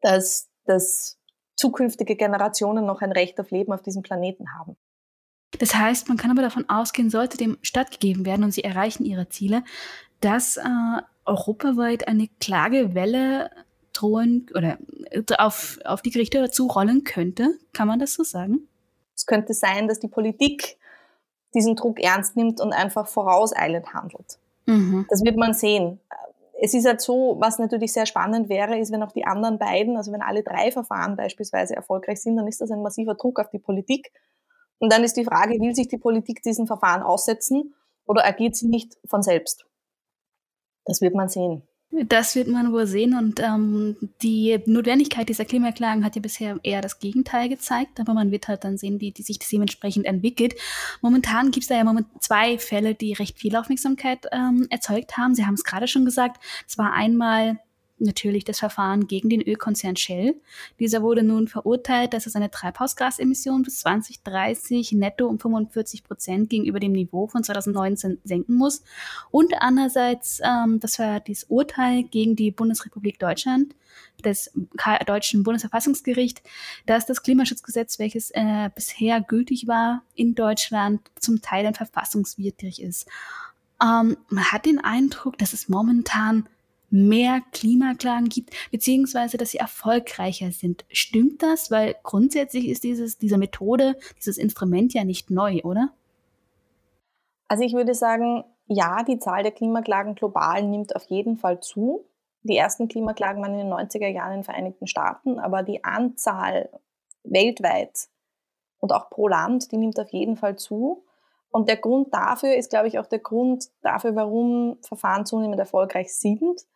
dass, 0.00 0.48
dass 0.64 1.16
zukünftige 1.54 2.16
Generationen 2.16 2.84
noch 2.84 3.02
ein 3.02 3.12
Recht 3.12 3.38
auf 3.38 3.52
Leben 3.52 3.72
auf 3.72 3.82
diesem 3.82 4.02
Planeten 4.02 4.46
haben. 4.58 4.76
Das 5.58 5.74
heißt, 5.74 6.08
man 6.08 6.16
kann 6.16 6.30
aber 6.30 6.42
davon 6.42 6.68
ausgehen, 6.68 7.10
sollte 7.10 7.36
dem 7.36 7.58
stattgegeben 7.62 8.26
werden 8.26 8.44
und 8.44 8.52
sie 8.52 8.64
erreichen 8.64 9.04
ihre 9.04 9.28
Ziele, 9.28 9.62
dass 10.20 10.56
äh, 10.56 10.62
europaweit 11.24 12.08
eine 12.08 12.28
Klagewelle 12.40 13.50
drohen 13.92 14.46
oder 14.54 14.78
äh, 15.10 15.22
auf, 15.38 15.78
auf 15.84 16.02
die 16.02 16.10
Gerichte 16.10 16.40
dazu 16.40 16.66
rollen 16.66 17.04
könnte. 17.04 17.58
Kann 17.72 17.88
man 17.88 17.98
das 17.98 18.14
so 18.14 18.22
sagen? 18.22 18.68
Es 19.16 19.26
könnte 19.26 19.54
sein, 19.54 19.88
dass 19.88 20.00
die 20.00 20.08
Politik 20.08 20.76
diesen 21.54 21.76
Druck 21.76 22.00
ernst 22.00 22.36
nimmt 22.36 22.60
und 22.60 22.72
einfach 22.72 23.06
vorauseilend 23.06 23.94
handelt. 23.94 24.38
Mhm. 24.66 25.06
Das 25.08 25.24
wird 25.24 25.36
man 25.36 25.54
sehen. 25.54 26.00
Es 26.60 26.74
ist 26.74 26.86
halt 26.86 27.00
so, 27.00 27.36
was 27.40 27.58
natürlich 27.58 27.92
sehr 27.92 28.06
spannend 28.06 28.48
wäre, 28.48 28.78
ist, 28.78 28.92
wenn 28.92 29.02
auch 29.02 29.12
die 29.12 29.26
anderen 29.26 29.58
beiden, 29.58 29.96
also 29.96 30.12
wenn 30.12 30.22
alle 30.22 30.42
drei 30.42 30.70
Verfahren 30.70 31.16
beispielsweise 31.16 31.74
erfolgreich 31.74 32.22
sind, 32.22 32.36
dann 32.36 32.46
ist 32.46 32.60
das 32.60 32.70
ein 32.70 32.82
massiver 32.82 33.14
Druck 33.14 33.38
auf 33.38 33.50
die 33.50 33.58
Politik. 33.58 34.12
Und 34.78 34.92
dann 34.92 35.04
ist 35.04 35.16
die 35.16 35.24
Frage, 35.24 35.60
will 35.60 35.74
sich 35.74 35.88
die 35.88 35.98
Politik 35.98 36.42
diesen 36.42 36.66
Verfahren 36.66 37.02
aussetzen 37.02 37.74
oder 38.06 38.24
agiert 38.24 38.56
sie 38.56 38.68
nicht 38.68 38.96
von 39.04 39.22
selbst? 39.22 39.66
Das 40.84 41.00
wird 41.00 41.14
man 41.14 41.28
sehen. 41.28 41.62
Das 41.90 42.34
wird 42.34 42.48
man 42.48 42.72
wohl 42.72 42.86
sehen 42.88 43.16
und 43.16 43.38
ähm, 43.38 43.96
die 44.20 44.58
Notwendigkeit 44.66 45.28
dieser 45.28 45.44
Klimaklagen 45.44 46.04
hat 46.04 46.16
ja 46.16 46.22
bisher 46.22 46.58
eher 46.64 46.80
das 46.80 46.98
Gegenteil 46.98 47.48
gezeigt, 47.48 48.00
aber 48.00 48.14
man 48.14 48.32
wird 48.32 48.48
halt 48.48 48.64
dann 48.64 48.76
sehen, 48.76 49.00
wie 49.00 49.12
die 49.12 49.22
sich 49.22 49.38
das 49.38 49.48
dementsprechend 49.48 50.04
entwickelt. 50.04 50.56
Momentan 51.02 51.52
gibt 51.52 51.62
es 51.62 51.68
da 51.68 51.76
ja 51.76 51.84
moment 51.84 52.08
zwei 52.18 52.58
Fälle, 52.58 52.96
die 52.96 53.12
recht 53.12 53.38
viel 53.38 53.54
Aufmerksamkeit 53.54 54.26
ähm, 54.32 54.66
erzeugt 54.70 55.16
haben. 55.16 55.36
Sie 55.36 55.46
haben 55.46 55.54
es 55.54 55.62
gerade 55.62 55.86
schon 55.86 56.04
gesagt. 56.04 56.42
Es 56.66 56.78
war 56.78 56.92
einmal 56.92 57.60
natürlich 58.04 58.44
das 58.44 58.58
Verfahren 58.58 59.06
gegen 59.06 59.28
den 59.28 59.42
Ölkonzern 59.42 59.96
Shell. 59.96 60.34
Dieser 60.78 61.02
wurde 61.02 61.22
nun 61.22 61.48
verurteilt, 61.48 62.12
dass 62.12 62.26
er 62.26 62.32
seine 62.32 62.50
Treibhausgasemissionen 62.50 63.62
bis 63.62 63.80
2030 63.80 64.92
netto 64.92 65.26
um 65.26 65.38
45 65.38 66.04
Prozent 66.04 66.50
gegenüber 66.50 66.80
dem 66.80 66.92
Niveau 66.92 67.26
von 67.26 67.42
2019 67.42 68.18
senken 68.24 68.54
muss. 68.54 68.82
Und 69.30 69.54
andererseits, 69.58 70.40
ähm, 70.44 70.80
das 70.80 70.98
war 70.98 71.20
das 71.20 71.44
Urteil 71.44 72.04
gegen 72.04 72.36
die 72.36 72.50
Bundesrepublik 72.50 73.18
Deutschland 73.18 73.74
des 74.24 74.50
deutschen 75.06 75.42
Bundesverfassungsgericht, 75.42 76.42
dass 76.86 77.06
das 77.06 77.22
Klimaschutzgesetz, 77.22 77.98
welches 77.98 78.30
äh, 78.30 78.70
bisher 78.74 79.20
gültig 79.20 79.66
war 79.66 80.02
in 80.14 80.34
Deutschland, 80.34 81.00
zum 81.18 81.42
Teil 81.42 81.66
ein 81.66 81.74
verfassungswidrig 81.74 82.80
ist. 82.80 83.06
Ähm, 83.82 84.16
man 84.28 84.44
hat 84.52 84.66
den 84.66 84.78
Eindruck, 84.82 85.38
dass 85.38 85.52
es 85.52 85.68
momentan 85.68 86.48
mehr 86.90 87.40
Klimaklagen 87.52 88.28
gibt, 88.28 88.54
beziehungsweise 88.70 89.36
dass 89.36 89.50
sie 89.50 89.58
erfolgreicher 89.58 90.52
sind. 90.52 90.84
Stimmt 90.90 91.42
das? 91.42 91.70
Weil 91.70 91.96
grundsätzlich 92.02 92.68
ist 92.68 92.84
dieses, 92.84 93.18
diese 93.18 93.38
Methode, 93.38 93.96
dieses 94.16 94.38
Instrument 94.38 94.94
ja 94.94 95.04
nicht 95.04 95.30
neu, 95.30 95.60
oder? 95.62 95.90
Also 97.48 97.64
ich 97.64 97.74
würde 97.74 97.94
sagen, 97.94 98.44
ja, 98.66 99.02
die 99.02 99.18
Zahl 99.18 99.42
der 99.42 99.52
Klimaklagen 99.52 100.14
global 100.14 100.62
nimmt 100.62 100.96
auf 100.96 101.04
jeden 101.04 101.36
Fall 101.36 101.60
zu. 101.60 102.04
Die 102.42 102.56
ersten 102.56 102.88
Klimaklagen 102.88 103.42
waren 103.42 103.58
in 103.58 103.66
den 103.66 103.72
90er 103.72 104.08
Jahren 104.08 104.32
in 104.32 104.38
den 104.38 104.44
Vereinigten 104.44 104.86
Staaten, 104.86 105.38
aber 105.38 105.62
die 105.62 105.82
Anzahl 105.84 106.70
weltweit 107.24 108.08
und 108.78 108.92
auch 108.92 109.10
pro 109.10 109.28
Land, 109.28 109.72
die 109.72 109.78
nimmt 109.78 109.98
auf 109.98 110.10
jeden 110.10 110.36
Fall 110.36 110.56
zu. 110.56 111.04
Und 111.50 111.68
der 111.68 111.76
Grund 111.76 112.12
dafür 112.12 112.54
ist, 112.54 112.70
glaube 112.70 112.88
ich, 112.88 112.98
auch 112.98 113.06
der 113.06 113.20
Grund 113.20 113.70
dafür, 113.80 114.14
warum 114.14 114.76
Verfahren 114.82 115.24
zunehmend 115.24 115.58
erfolgreich 115.58 116.12
sind 116.12 116.66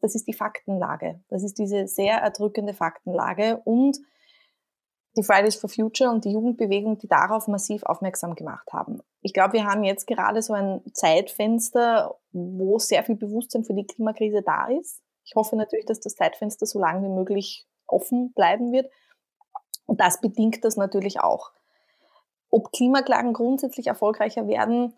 das 0.00 0.14
ist 0.14 0.26
die 0.26 0.32
Faktenlage. 0.32 1.20
Das 1.28 1.42
ist 1.42 1.58
diese 1.58 1.86
sehr 1.86 2.18
erdrückende 2.18 2.74
Faktenlage 2.74 3.60
und 3.64 3.98
die 5.16 5.22
Fridays 5.22 5.56
for 5.56 5.68
Future 5.68 6.10
und 6.10 6.24
die 6.24 6.32
Jugendbewegung, 6.32 6.98
die 6.98 7.08
darauf 7.08 7.46
massiv 7.46 7.82
aufmerksam 7.82 8.34
gemacht 8.34 8.72
haben. 8.72 9.00
Ich 9.20 9.34
glaube, 9.34 9.54
wir 9.54 9.64
haben 9.64 9.84
jetzt 9.84 10.06
gerade 10.06 10.40
so 10.40 10.54
ein 10.54 10.80
Zeitfenster, 10.94 12.16
wo 12.32 12.78
sehr 12.78 13.04
viel 13.04 13.16
Bewusstsein 13.16 13.64
für 13.64 13.74
die 13.74 13.86
Klimakrise 13.86 14.42
da 14.42 14.68
ist. 14.68 15.02
Ich 15.24 15.34
hoffe 15.34 15.56
natürlich, 15.56 15.86
dass 15.86 16.00
das 16.00 16.16
Zeitfenster 16.16 16.66
so 16.66 16.78
lange 16.78 17.06
wie 17.06 17.12
möglich 17.12 17.66
offen 17.86 18.32
bleiben 18.32 18.72
wird. 18.72 18.90
Und 19.86 20.00
das 20.00 20.20
bedingt 20.20 20.64
das 20.64 20.76
natürlich 20.76 21.20
auch. 21.20 21.52
Ob 22.50 22.72
Klimaklagen 22.72 23.32
grundsätzlich 23.32 23.86
erfolgreicher 23.86 24.46
werden, 24.48 24.94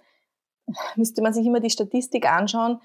müsste 0.96 1.22
man 1.22 1.34
sich 1.34 1.46
immer 1.46 1.60
die 1.60 1.70
Statistik 1.70 2.30
anschauen. 2.30 2.80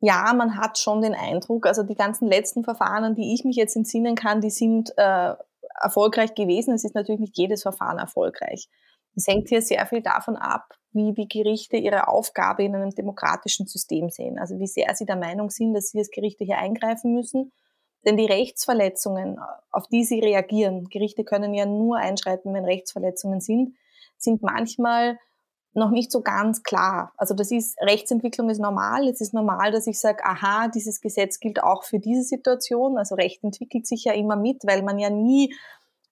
Ja, 0.00 0.32
man 0.34 0.56
hat 0.56 0.78
schon 0.78 1.00
den 1.00 1.14
Eindruck, 1.14 1.66
also 1.66 1.82
die 1.82 1.94
ganzen 1.94 2.28
letzten 2.28 2.64
Verfahren, 2.64 3.14
die 3.14 3.34
ich 3.34 3.44
mich 3.44 3.56
jetzt 3.56 3.76
entsinnen 3.76 4.14
kann, 4.14 4.40
die 4.40 4.50
sind 4.50 4.92
äh, 4.96 5.34
erfolgreich 5.80 6.34
gewesen. 6.34 6.74
Es 6.74 6.84
ist 6.84 6.94
natürlich 6.94 7.20
nicht 7.20 7.38
jedes 7.38 7.62
Verfahren 7.62 7.98
erfolgreich. 7.98 8.68
Es 9.16 9.26
hängt 9.26 9.48
hier 9.48 9.62
sehr 9.62 9.86
viel 9.86 10.02
davon 10.02 10.36
ab, 10.36 10.74
wie 10.92 11.12
die 11.12 11.28
Gerichte 11.28 11.76
ihre 11.76 12.08
Aufgabe 12.08 12.64
in 12.64 12.74
einem 12.74 12.90
demokratischen 12.90 13.66
System 13.66 14.10
sehen. 14.10 14.38
Also 14.38 14.58
wie 14.58 14.66
sehr 14.66 14.94
sie 14.94 15.06
der 15.06 15.16
Meinung 15.16 15.50
sind, 15.50 15.74
dass 15.74 15.90
sie 15.90 15.98
als 15.98 16.10
Gerichte 16.10 16.44
hier 16.44 16.58
eingreifen 16.58 17.14
müssen. 17.14 17.52
Denn 18.04 18.16
die 18.16 18.26
Rechtsverletzungen, 18.26 19.38
auf 19.70 19.88
die 19.88 20.04
sie 20.04 20.20
reagieren, 20.20 20.88
Gerichte 20.88 21.24
können 21.24 21.54
ja 21.54 21.64
nur 21.64 21.96
einschreiten, 21.96 22.52
wenn 22.52 22.64
Rechtsverletzungen 22.64 23.40
sind, 23.40 23.76
sind 24.18 24.42
manchmal 24.42 25.18
noch 25.74 25.90
nicht 25.90 26.12
so 26.12 26.22
ganz 26.22 26.62
klar. 26.62 27.12
Also 27.16 27.34
das 27.34 27.50
ist, 27.50 27.80
Rechtsentwicklung 27.80 28.48
ist 28.48 28.60
normal. 28.60 29.08
Es 29.08 29.20
ist 29.20 29.34
normal, 29.34 29.72
dass 29.72 29.86
ich 29.86 29.98
sage, 29.98 30.24
aha, 30.24 30.68
dieses 30.68 31.00
Gesetz 31.00 31.40
gilt 31.40 31.62
auch 31.62 31.84
für 31.84 31.98
diese 31.98 32.22
Situation. 32.22 32.96
Also 32.96 33.16
Recht 33.16 33.42
entwickelt 33.42 33.86
sich 33.86 34.04
ja 34.04 34.12
immer 34.12 34.36
mit, 34.36 34.62
weil 34.64 34.82
man 34.82 34.98
ja 34.98 35.10
nie 35.10 35.54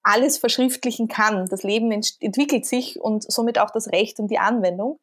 alles 0.03 0.37
verschriftlichen 0.37 1.07
kann. 1.07 1.47
Das 1.47 1.63
Leben 1.63 1.91
ent 1.91 2.17
entwickelt 2.19 2.65
sich 2.65 2.99
und 2.99 3.23
somit 3.31 3.57
auch 3.57 3.71
das 3.71 3.91
Recht 3.91 4.19
und 4.19 4.29
die 4.29 4.39
Anwendung. 4.39 4.99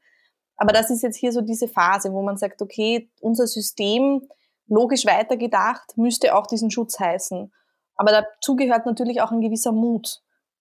Aber 0.57 0.73
das 0.73 0.91
ist 0.91 1.03
jetzt 1.03 1.17
hier 1.17 1.33
so 1.33 1.41
diese 1.41 1.69
Phase, 1.69 2.13
wo 2.13 2.21
man 2.21 2.37
sagt, 2.37 2.61
okay, 2.61 3.11
unser 3.23 3.47
System, 3.47 4.29
logisch 4.67 5.07
weitergedacht, 5.07 5.97
müsste 5.97 6.37
auch 6.37 6.47
diesen 6.47 6.71
Schutz 6.71 7.01
heißen. 7.01 7.51
Aber 7.97 8.13
dazu 8.13 8.57
gehört 8.57 8.85
natürlich 8.85 9.23
auch 9.23 9.33
ein 9.33 9.41
gewisser 9.41 9.73
Mut. 9.73 10.21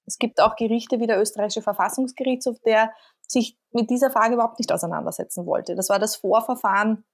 Es 0.09 0.17
gibt 0.17 0.41
auch 0.41 0.55
Gerichte 0.55 0.99
wie 0.99 1.05
der 1.05 1.21
österreichische 1.21 1.61
Verfassungsgerichtshof, 1.61 2.57
der 2.65 2.91
sich 3.27 3.57
mit 3.71 3.91
dieser 3.91 4.09
Frage 4.09 4.33
überhaupt 4.33 4.57
nicht 4.57 4.71
auseinandersetzen 4.71 5.45
wollte. 5.45 5.75
Das 5.75 5.89
war 5.89 5.99
das 5.99 6.15
Vorverfahren 6.15 7.05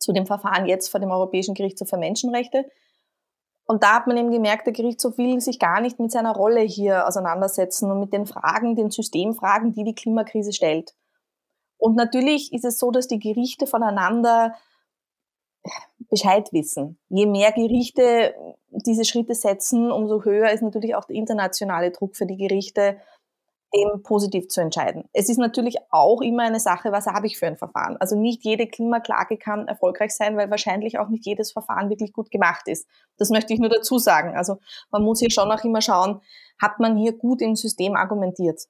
zu 0.00 0.12
dem 0.12 0.26
Verfahren 0.26 0.66
jetzt 0.66 0.88
vor 0.88 0.98
dem 0.98 1.12
Europäischen 1.12 1.54
Gerichtshof 1.54 1.88
für 1.88 1.98
Menschenrechte. 1.98 2.68
Und 3.64 3.84
da 3.84 3.94
hat 3.94 4.08
man 4.08 4.16
eben 4.16 4.32
gemerkt, 4.32 4.66
der 4.66 4.72
Gerichtshof 4.72 5.18
will 5.18 5.40
sich 5.40 5.60
gar 5.60 5.80
nicht 5.80 6.00
mit 6.00 6.10
seiner 6.10 6.34
Rolle 6.34 6.62
hier 6.62 7.06
auseinandersetzen 7.06 7.92
und 7.92 8.00
mit 8.00 8.12
den 8.12 8.26
Fragen, 8.26 8.74
den 8.74 8.90
Systemfragen, 8.90 9.72
die 9.72 9.84
die 9.84 9.94
Klimakrise 9.94 10.52
stellt. 10.52 10.96
Und 11.78 11.94
natürlich 11.94 12.52
ist 12.52 12.64
es 12.64 12.76
so, 12.78 12.90
dass 12.90 13.06
die 13.06 13.20
Gerichte 13.20 13.68
voneinander 13.68 14.56
Bescheid 16.10 16.52
wissen. 16.52 16.98
Je 17.08 17.26
mehr 17.26 17.52
Gerichte 17.52 18.34
diese 18.70 19.04
Schritte 19.04 19.34
setzen, 19.34 19.90
umso 19.90 20.24
höher 20.24 20.50
ist 20.50 20.62
natürlich 20.62 20.94
auch 20.94 21.04
der 21.04 21.16
internationale 21.16 21.90
Druck 21.90 22.16
für 22.16 22.26
die 22.26 22.36
Gerichte, 22.36 22.98
dem 23.74 24.02
positiv 24.02 24.48
zu 24.48 24.60
entscheiden. 24.60 25.08
Es 25.12 25.28
ist 25.28 25.38
natürlich 25.38 25.76
auch 25.90 26.20
immer 26.20 26.42
eine 26.42 26.60
Sache, 26.60 26.92
was 26.92 27.06
habe 27.06 27.26
ich 27.26 27.38
für 27.38 27.46
ein 27.46 27.56
Verfahren. 27.56 27.96
Also 27.98 28.16
nicht 28.16 28.44
jede 28.44 28.66
Klimaklage 28.66 29.38
kann 29.38 29.66
erfolgreich 29.66 30.14
sein, 30.14 30.36
weil 30.36 30.50
wahrscheinlich 30.50 30.98
auch 30.98 31.08
nicht 31.08 31.24
jedes 31.24 31.52
Verfahren 31.52 31.88
wirklich 31.88 32.12
gut 32.12 32.30
gemacht 32.30 32.68
ist. 32.68 32.86
Das 33.16 33.30
möchte 33.30 33.54
ich 33.54 33.60
nur 33.60 33.70
dazu 33.70 33.98
sagen. 33.98 34.36
Also 34.36 34.58
man 34.90 35.02
muss 35.02 35.20
hier 35.20 35.30
schon 35.30 35.50
auch 35.50 35.64
immer 35.64 35.80
schauen, 35.80 36.20
hat 36.60 36.80
man 36.80 36.96
hier 36.98 37.16
gut 37.16 37.40
im 37.40 37.56
System 37.56 37.96
argumentiert. 37.96 38.60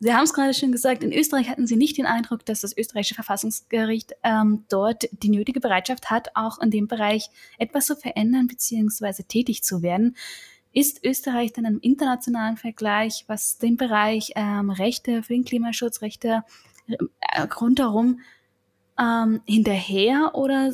Sie 0.00 0.14
haben 0.14 0.24
es 0.24 0.32
gerade 0.32 0.54
schon 0.54 0.70
gesagt, 0.70 1.02
in 1.02 1.12
Österreich 1.12 1.48
hatten 1.48 1.66
Sie 1.66 1.76
nicht 1.76 1.98
den 1.98 2.06
Eindruck, 2.06 2.44
dass 2.46 2.60
das 2.60 2.76
österreichische 2.76 3.16
Verfassungsgericht 3.16 4.14
ähm, 4.22 4.64
dort 4.68 5.08
die 5.10 5.28
nötige 5.28 5.58
Bereitschaft 5.58 6.08
hat, 6.08 6.28
auch 6.34 6.60
in 6.60 6.70
dem 6.70 6.86
Bereich 6.86 7.30
etwas 7.58 7.86
zu 7.86 7.96
verändern 7.96 8.46
bzw. 8.46 9.24
tätig 9.24 9.64
zu 9.64 9.82
werden. 9.82 10.16
Ist 10.72 11.04
Österreich 11.04 11.52
dann 11.52 11.64
im 11.64 11.80
internationalen 11.80 12.56
Vergleich, 12.56 13.24
was 13.26 13.58
den 13.58 13.76
Bereich 13.76 14.32
ähm, 14.36 14.70
Rechte 14.70 15.24
für 15.24 15.32
den 15.32 15.44
Klimaschutz, 15.44 16.00
Rechte 16.00 16.44
äh, 16.86 17.42
rundherum 17.60 18.20
ähm, 19.00 19.40
hinterher 19.46 20.30
oder 20.34 20.72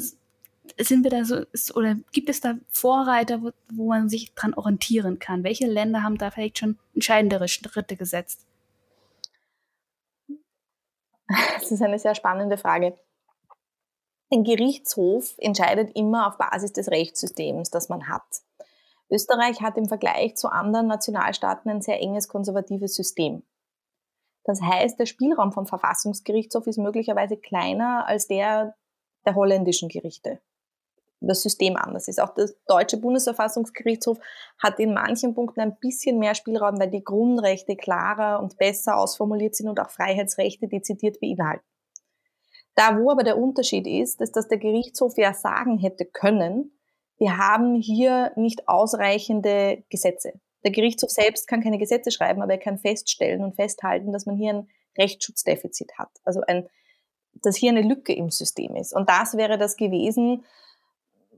sind 0.78 1.02
wir 1.04 1.10
da 1.10 1.24
so, 1.24 1.44
oder 1.74 1.96
gibt 2.12 2.28
es 2.28 2.40
da 2.40 2.56
Vorreiter, 2.68 3.42
wo, 3.42 3.52
wo 3.70 3.88
man 3.88 4.10
sich 4.10 4.34
dran 4.34 4.52
orientieren 4.52 5.18
kann? 5.18 5.44
Welche 5.44 5.66
Länder 5.66 6.02
haben 6.02 6.18
da 6.18 6.30
vielleicht 6.30 6.58
schon 6.58 6.78
entscheidendere 6.94 7.48
Schritte 7.48 7.96
gesetzt? 7.96 8.46
Das 11.60 11.70
ist 11.70 11.82
eine 11.82 11.98
sehr 11.98 12.14
spannende 12.14 12.58
Frage. 12.58 12.98
Ein 14.30 14.44
Gerichtshof 14.44 15.34
entscheidet 15.38 15.96
immer 15.96 16.28
auf 16.28 16.38
Basis 16.38 16.72
des 16.72 16.90
Rechtssystems, 16.90 17.70
das 17.70 17.88
man 17.88 18.08
hat. 18.08 18.22
Österreich 19.10 19.60
hat 19.60 19.76
im 19.76 19.86
Vergleich 19.86 20.36
zu 20.36 20.48
anderen 20.48 20.86
Nationalstaaten 20.86 21.70
ein 21.70 21.82
sehr 21.82 22.00
enges 22.00 22.28
konservatives 22.28 22.94
System. 22.94 23.44
Das 24.44 24.60
heißt, 24.60 24.98
der 24.98 25.06
Spielraum 25.06 25.52
vom 25.52 25.66
Verfassungsgerichtshof 25.66 26.66
ist 26.66 26.78
möglicherweise 26.78 27.36
kleiner 27.36 28.06
als 28.06 28.26
der 28.26 28.74
der 29.24 29.34
holländischen 29.34 29.88
Gerichte. 29.88 30.40
Das 31.26 31.42
System 31.42 31.76
anders 31.76 32.08
ist. 32.08 32.20
Auch 32.20 32.34
der 32.34 32.48
deutsche 32.66 32.96
Bundesverfassungsgerichtshof 32.96 34.18
hat 34.62 34.78
in 34.78 34.94
manchen 34.94 35.34
Punkten 35.34 35.60
ein 35.60 35.76
bisschen 35.80 36.18
mehr 36.18 36.34
Spielraum, 36.34 36.78
weil 36.78 36.90
die 36.90 37.04
Grundrechte 37.04 37.76
klarer 37.76 38.40
und 38.40 38.56
besser 38.58 38.96
ausformuliert 38.96 39.54
sind 39.54 39.68
und 39.68 39.80
auch 39.80 39.90
Freiheitsrechte 39.90 40.68
dezidiert 40.68 41.20
beinhalten. 41.20 41.64
Da, 42.74 42.98
wo 42.98 43.10
aber 43.10 43.22
der 43.22 43.38
Unterschied 43.38 43.86
ist, 43.86 44.20
ist, 44.20 44.36
dass 44.36 44.48
der 44.48 44.58
Gerichtshof 44.58 45.16
ja 45.16 45.32
sagen 45.32 45.78
hätte 45.78 46.04
können, 46.04 46.72
wir 47.18 47.36
haben 47.36 47.76
hier 47.76 48.32
nicht 48.36 48.68
ausreichende 48.68 49.84
Gesetze. 49.88 50.32
Der 50.64 50.72
Gerichtshof 50.72 51.10
selbst 51.10 51.46
kann 51.46 51.62
keine 51.62 51.78
Gesetze 51.78 52.10
schreiben, 52.10 52.42
aber 52.42 52.52
er 52.52 52.58
kann 52.58 52.78
feststellen 52.78 53.44
und 53.44 53.54
festhalten, 53.54 54.12
dass 54.12 54.26
man 54.26 54.36
hier 54.36 54.54
ein 54.54 54.68
Rechtsschutzdefizit 54.98 55.92
hat. 55.98 56.10
Also 56.24 56.40
ein, 56.46 56.66
dass 57.34 57.56
hier 57.56 57.70
eine 57.70 57.82
Lücke 57.82 58.14
im 58.14 58.30
System 58.30 58.74
ist. 58.74 58.94
Und 58.94 59.08
das 59.08 59.36
wäre 59.36 59.58
das 59.58 59.76
gewesen, 59.76 60.44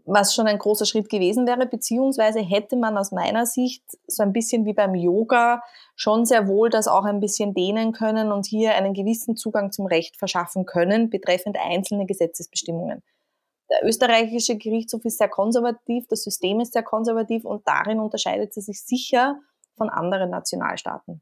was 0.06 0.34
schon 0.34 0.46
ein 0.46 0.58
großer 0.58 0.86
Schritt 0.86 1.08
gewesen 1.08 1.46
wäre, 1.46 1.66
beziehungsweise 1.66 2.40
hätte 2.40 2.76
man 2.76 2.96
aus 2.96 3.10
meiner 3.10 3.44
Sicht 3.44 3.82
so 4.06 4.22
ein 4.22 4.32
bisschen 4.32 4.64
wie 4.64 4.72
beim 4.72 4.94
Yoga 4.94 5.62
schon 5.96 6.24
sehr 6.24 6.46
wohl 6.46 6.70
das 6.70 6.86
auch 6.86 7.04
ein 7.04 7.20
bisschen 7.20 7.54
dehnen 7.54 7.92
können 7.92 8.30
und 8.30 8.46
hier 8.46 8.76
einen 8.76 8.94
gewissen 8.94 9.36
Zugang 9.36 9.72
zum 9.72 9.86
Recht 9.86 10.16
verschaffen 10.16 10.64
können, 10.64 11.10
betreffend 11.10 11.58
einzelne 11.58 12.06
Gesetzesbestimmungen. 12.06 13.02
Der 13.68 13.84
österreichische 13.84 14.56
Gerichtshof 14.56 15.04
ist 15.04 15.18
sehr 15.18 15.28
konservativ, 15.28 16.06
das 16.08 16.22
System 16.22 16.60
ist 16.60 16.72
sehr 16.72 16.84
konservativ 16.84 17.44
und 17.44 17.66
darin 17.66 17.98
unterscheidet 17.98 18.56
es 18.56 18.66
sich 18.66 18.80
sicher 18.82 19.40
von 19.76 19.90
anderen 19.90 20.30
Nationalstaaten. 20.30 21.20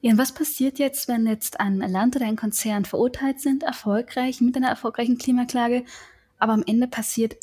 Ja, 0.00 0.12
und 0.12 0.18
was 0.18 0.32
passiert 0.32 0.78
jetzt, 0.78 1.08
wenn 1.08 1.26
jetzt 1.26 1.60
ein 1.60 1.78
Land 1.80 2.16
oder 2.16 2.26
ein 2.26 2.36
Konzern 2.36 2.86
verurteilt 2.86 3.40
sind, 3.40 3.62
erfolgreich 3.62 4.40
mit 4.40 4.56
einer 4.56 4.68
erfolgreichen 4.68 5.18
Klimaklage, 5.18 5.84
aber 6.38 6.52
am 6.52 6.64
Ende 6.66 6.86
passiert 6.86 7.36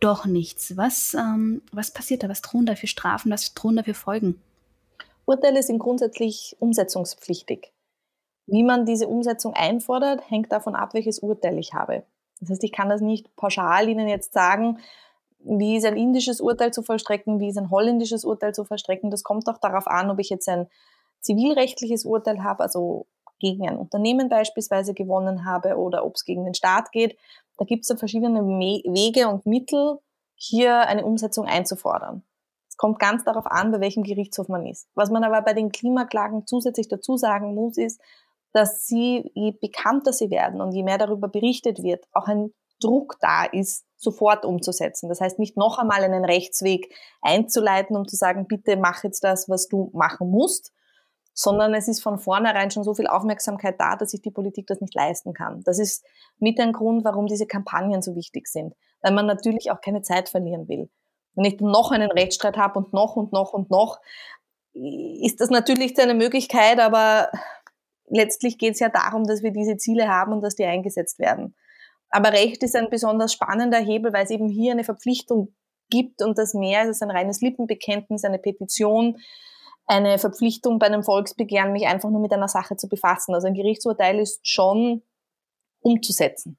doch 0.00 0.26
nichts? 0.26 0.76
Was, 0.76 1.14
ähm, 1.14 1.62
was 1.72 1.92
passiert 1.92 2.22
da? 2.22 2.28
Was 2.28 2.42
drohen 2.42 2.66
da 2.66 2.76
für 2.76 2.86
Strafen? 2.86 3.32
Was 3.32 3.54
drohen 3.54 3.76
da 3.76 3.82
für 3.82 3.94
Folgen? 3.94 4.40
Urteile 5.24 5.62
sind 5.62 5.78
grundsätzlich 5.78 6.56
umsetzungspflichtig. 6.58 7.72
Wie 8.46 8.62
man 8.62 8.86
diese 8.86 9.08
Umsetzung 9.08 9.52
einfordert, 9.54 10.22
hängt 10.30 10.52
davon 10.52 10.74
ab, 10.74 10.94
welches 10.94 11.18
Urteil 11.18 11.58
ich 11.58 11.74
habe. 11.74 12.04
Das 12.40 12.50
heißt, 12.50 12.64
ich 12.64 12.72
kann 12.72 12.88
das 12.88 13.00
nicht 13.00 13.34
pauschal 13.36 13.88
Ihnen 13.88 14.08
jetzt 14.08 14.32
sagen, 14.32 14.78
wie 15.40 15.76
ist 15.76 15.84
ein 15.84 15.96
indisches 15.96 16.40
Urteil 16.40 16.72
zu 16.72 16.82
vollstrecken, 16.82 17.40
wie 17.40 17.48
ist 17.48 17.58
ein 17.58 17.70
holländisches 17.70 18.24
Urteil 18.24 18.54
zu 18.54 18.64
vollstrecken. 18.64 19.10
Das 19.10 19.22
kommt 19.22 19.48
auch 19.48 19.58
darauf 19.58 19.86
an, 19.86 20.10
ob 20.10 20.18
ich 20.18 20.30
jetzt 20.30 20.48
ein 20.48 20.68
zivilrechtliches 21.20 22.04
Urteil 22.04 22.42
habe, 22.42 22.62
also 22.62 23.06
gegen 23.38 23.68
ein 23.68 23.76
Unternehmen 23.76 24.28
beispielsweise 24.28 24.94
gewonnen 24.94 25.44
habe 25.44 25.76
oder 25.76 26.04
ob 26.04 26.16
es 26.16 26.24
gegen 26.24 26.44
den 26.44 26.54
Staat 26.54 26.90
geht. 26.90 27.16
Da 27.58 27.64
gibt 27.64 27.82
es 27.82 27.88
ja 27.90 27.96
verschiedene 27.96 28.40
Wege 28.40 29.28
und 29.28 29.44
Mittel, 29.44 29.98
hier 30.34 30.86
eine 30.86 31.04
Umsetzung 31.04 31.46
einzufordern. 31.46 32.22
Es 32.68 32.76
kommt 32.76 33.00
ganz 33.00 33.24
darauf 33.24 33.46
an, 33.46 33.72
bei 33.72 33.80
welchem 33.80 34.04
Gerichtshof 34.04 34.48
man 34.48 34.64
ist. 34.64 34.88
Was 34.94 35.10
man 35.10 35.24
aber 35.24 35.42
bei 35.42 35.52
den 35.52 35.72
Klimaklagen 35.72 36.46
zusätzlich 36.46 36.88
dazu 36.88 37.16
sagen 37.16 37.54
muss, 37.54 37.76
ist, 37.76 38.00
dass 38.52 38.86
sie, 38.86 39.30
je 39.34 39.52
bekannter 39.52 40.12
sie 40.12 40.30
werden 40.30 40.60
und 40.60 40.72
je 40.72 40.84
mehr 40.84 40.98
darüber 40.98 41.28
berichtet 41.28 41.82
wird, 41.82 42.06
auch 42.12 42.28
ein 42.28 42.54
Druck 42.80 43.16
da 43.20 43.44
ist, 43.44 43.84
sofort 43.96 44.44
umzusetzen. 44.44 45.08
Das 45.08 45.20
heißt, 45.20 45.40
nicht 45.40 45.56
noch 45.56 45.78
einmal 45.78 46.04
einen 46.04 46.24
Rechtsweg 46.24 46.94
einzuleiten, 47.20 47.96
um 47.96 48.06
zu 48.06 48.14
sagen, 48.14 48.46
bitte 48.46 48.76
mach 48.76 49.02
jetzt 49.02 49.24
das, 49.24 49.48
was 49.48 49.66
du 49.66 49.90
machen 49.92 50.30
musst, 50.30 50.72
sondern 51.40 51.72
es 51.72 51.86
ist 51.86 52.02
von 52.02 52.18
vornherein 52.18 52.72
schon 52.72 52.82
so 52.82 52.94
viel 52.94 53.06
Aufmerksamkeit 53.06 53.76
da, 53.78 53.94
dass 53.94 54.10
sich 54.10 54.20
die 54.20 54.32
Politik 54.32 54.66
das 54.66 54.80
nicht 54.80 54.92
leisten 54.96 55.34
kann. 55.34 55.62
Das 55.62 55.78
ist 55.78 56.04
mit 56.40 56.58
ein 56.58 56.72
Grund, 56.72 57.04
warum 57.04 57.28
diese 57.28 57.46
Kampagnen 57.46 58.02
so 58.02 58.16
wichtig 58.16 58.48
sind, 58.48 58.74
weil 59.02 59.12
man 59.12 59.26
natürlich 59.26 59.70
auch 59.70 59.80
keine 59.80 60.02
Zeit 60.02 60.28
verlieren 60.28 60.66
will. 60.66 60.90
Wenn 61.36 61.44
ich 61.44 61.60
noch 61.60 61.92
einen 61.92 62.10
Rechtsstreit 62.10 62.56
habe 62.56 62.80
und 62.80 62.92
noch 62.92 63.14
und 63.14 63.32
noch 63.32 63.52
und 63.52 63.70
noch, 63.70 64.00
ist 64.74 65.40
das 65.40 65.48
natürlich 65.48 65.96
eine 66.00 66.14
Möglichkeit, 66.14 66.80
aber 66.80 67.30
letztlich 68.08 68.58
geht 68.58 68.74
es 68.74 68.80
ja 68.80 68.88
darum, 68.88 69.22
dass 69.22 69.44
wir 69.44 69.52
diese 69.52 69.76
Ziele 69.76 70.08
haben 70.08 70.32
und 70.32 70.40
dass 70.40 70.56
die 70.56 70.64
eingesetzt 70.64 71.20
werden. 71.20 71.54
Aber 72.10 72.32
Recht 72.32 72.64
ist 72.64 72.74
ein 72.74 72.90
besonders 72.90 73.32
spannender 73.32 73.78
Hebel, 73.78 74.12
weil 74.12 74.24
es 74.24 74.30
eben 74.30 74.48
hier 74.48 74.72
eine 74.72 74.82
Verpflichtung 74.82 75.54
gibt 75.88 76.20
und 76.20 76.36
das 76.36 76.52
mehr 76.52 76.82
ist 76.82 76.88
als 76.88 77.02
ein 77.02 77.12
reines 77.12 77.40
Lippenbekenntnis, 77.42 78.24
eine 78.24 78.40
Petition, 78.40 79.18
eine 79.88 80.18
Verpflichtung 80.18 80.78
bei 80.78 80.86
einem 80.86 81.02
Volksbegehren, 81.02 81.72
mich 81.72 81.86
einfach 81.86 82.10
nur 82.10 82.20
mit 82.20 82.32
einer 82.32 82.48
Sache 82.48 82.76
zu 82.76 82.88
befassen. 82.88 83.34
Also 83.34 83.48
ein 83.48 83.54
Gerichtsurteil 83.54 84.18
ist 84.20 84.46
schon 84.46 85.02
umzusetzen. 85.80 86.58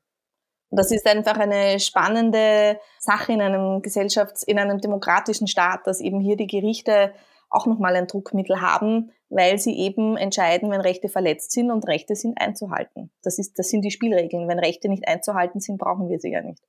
Das 0.72 0.92
ist 0.92 1.08
einfach 1.08 1.38
eine 1.38 1.80
spannende 1.80 2.80
Sache 3.00 3.34
in 3.34 3.42
einem 3.42 3.82
Gesellschafts-, 3.82 4.44
in 4.44 4.60
einem 4.60 4.80
demokratischen 4.80 5.48
Staat, 5.48 5.88
dass 5.88 6.00
eben 6.00 6.20
hier 6.20 6.36
die 6.36 6.48
Gerichte 6.48 7.14
auch 7.50 7.66
nochmal 7.66 7.96
ein 7.96 8.08
Druckmittel 8.08 8.62
haben, 8.62 9.12
weil 9.30 9.58
sie 9.58 9.78
eben 9.78 10.18
entscheiden, 10.18 10.70
wenn 10.70 10.82
Rechte 10.82 11.10
verletzt 11.10 11.52
sind 11.52 11.72
und 11.72 11.88
Rechte 11.88 12.16
sind 12.16 12.40
einzuhalten. 12.40 13.12
Das, 13.24 13.40
ist, 13.40 13.58
das 13.58 13.70
sind 13.70 13.82
die 13.82 13.92
Spielregeln. 13.92 14.48
Wenn 14.48 14.60
Rechte 14.60 14.90
nicht 14.90 15.08
einzuhalten 15.08 15.60
sind, 15.60 15.78
brauchen 15.78 16.10
wir 16.10 16.20
sie 16.20 16.32
ja 16.32 16.42
nicht. 16.42 16.64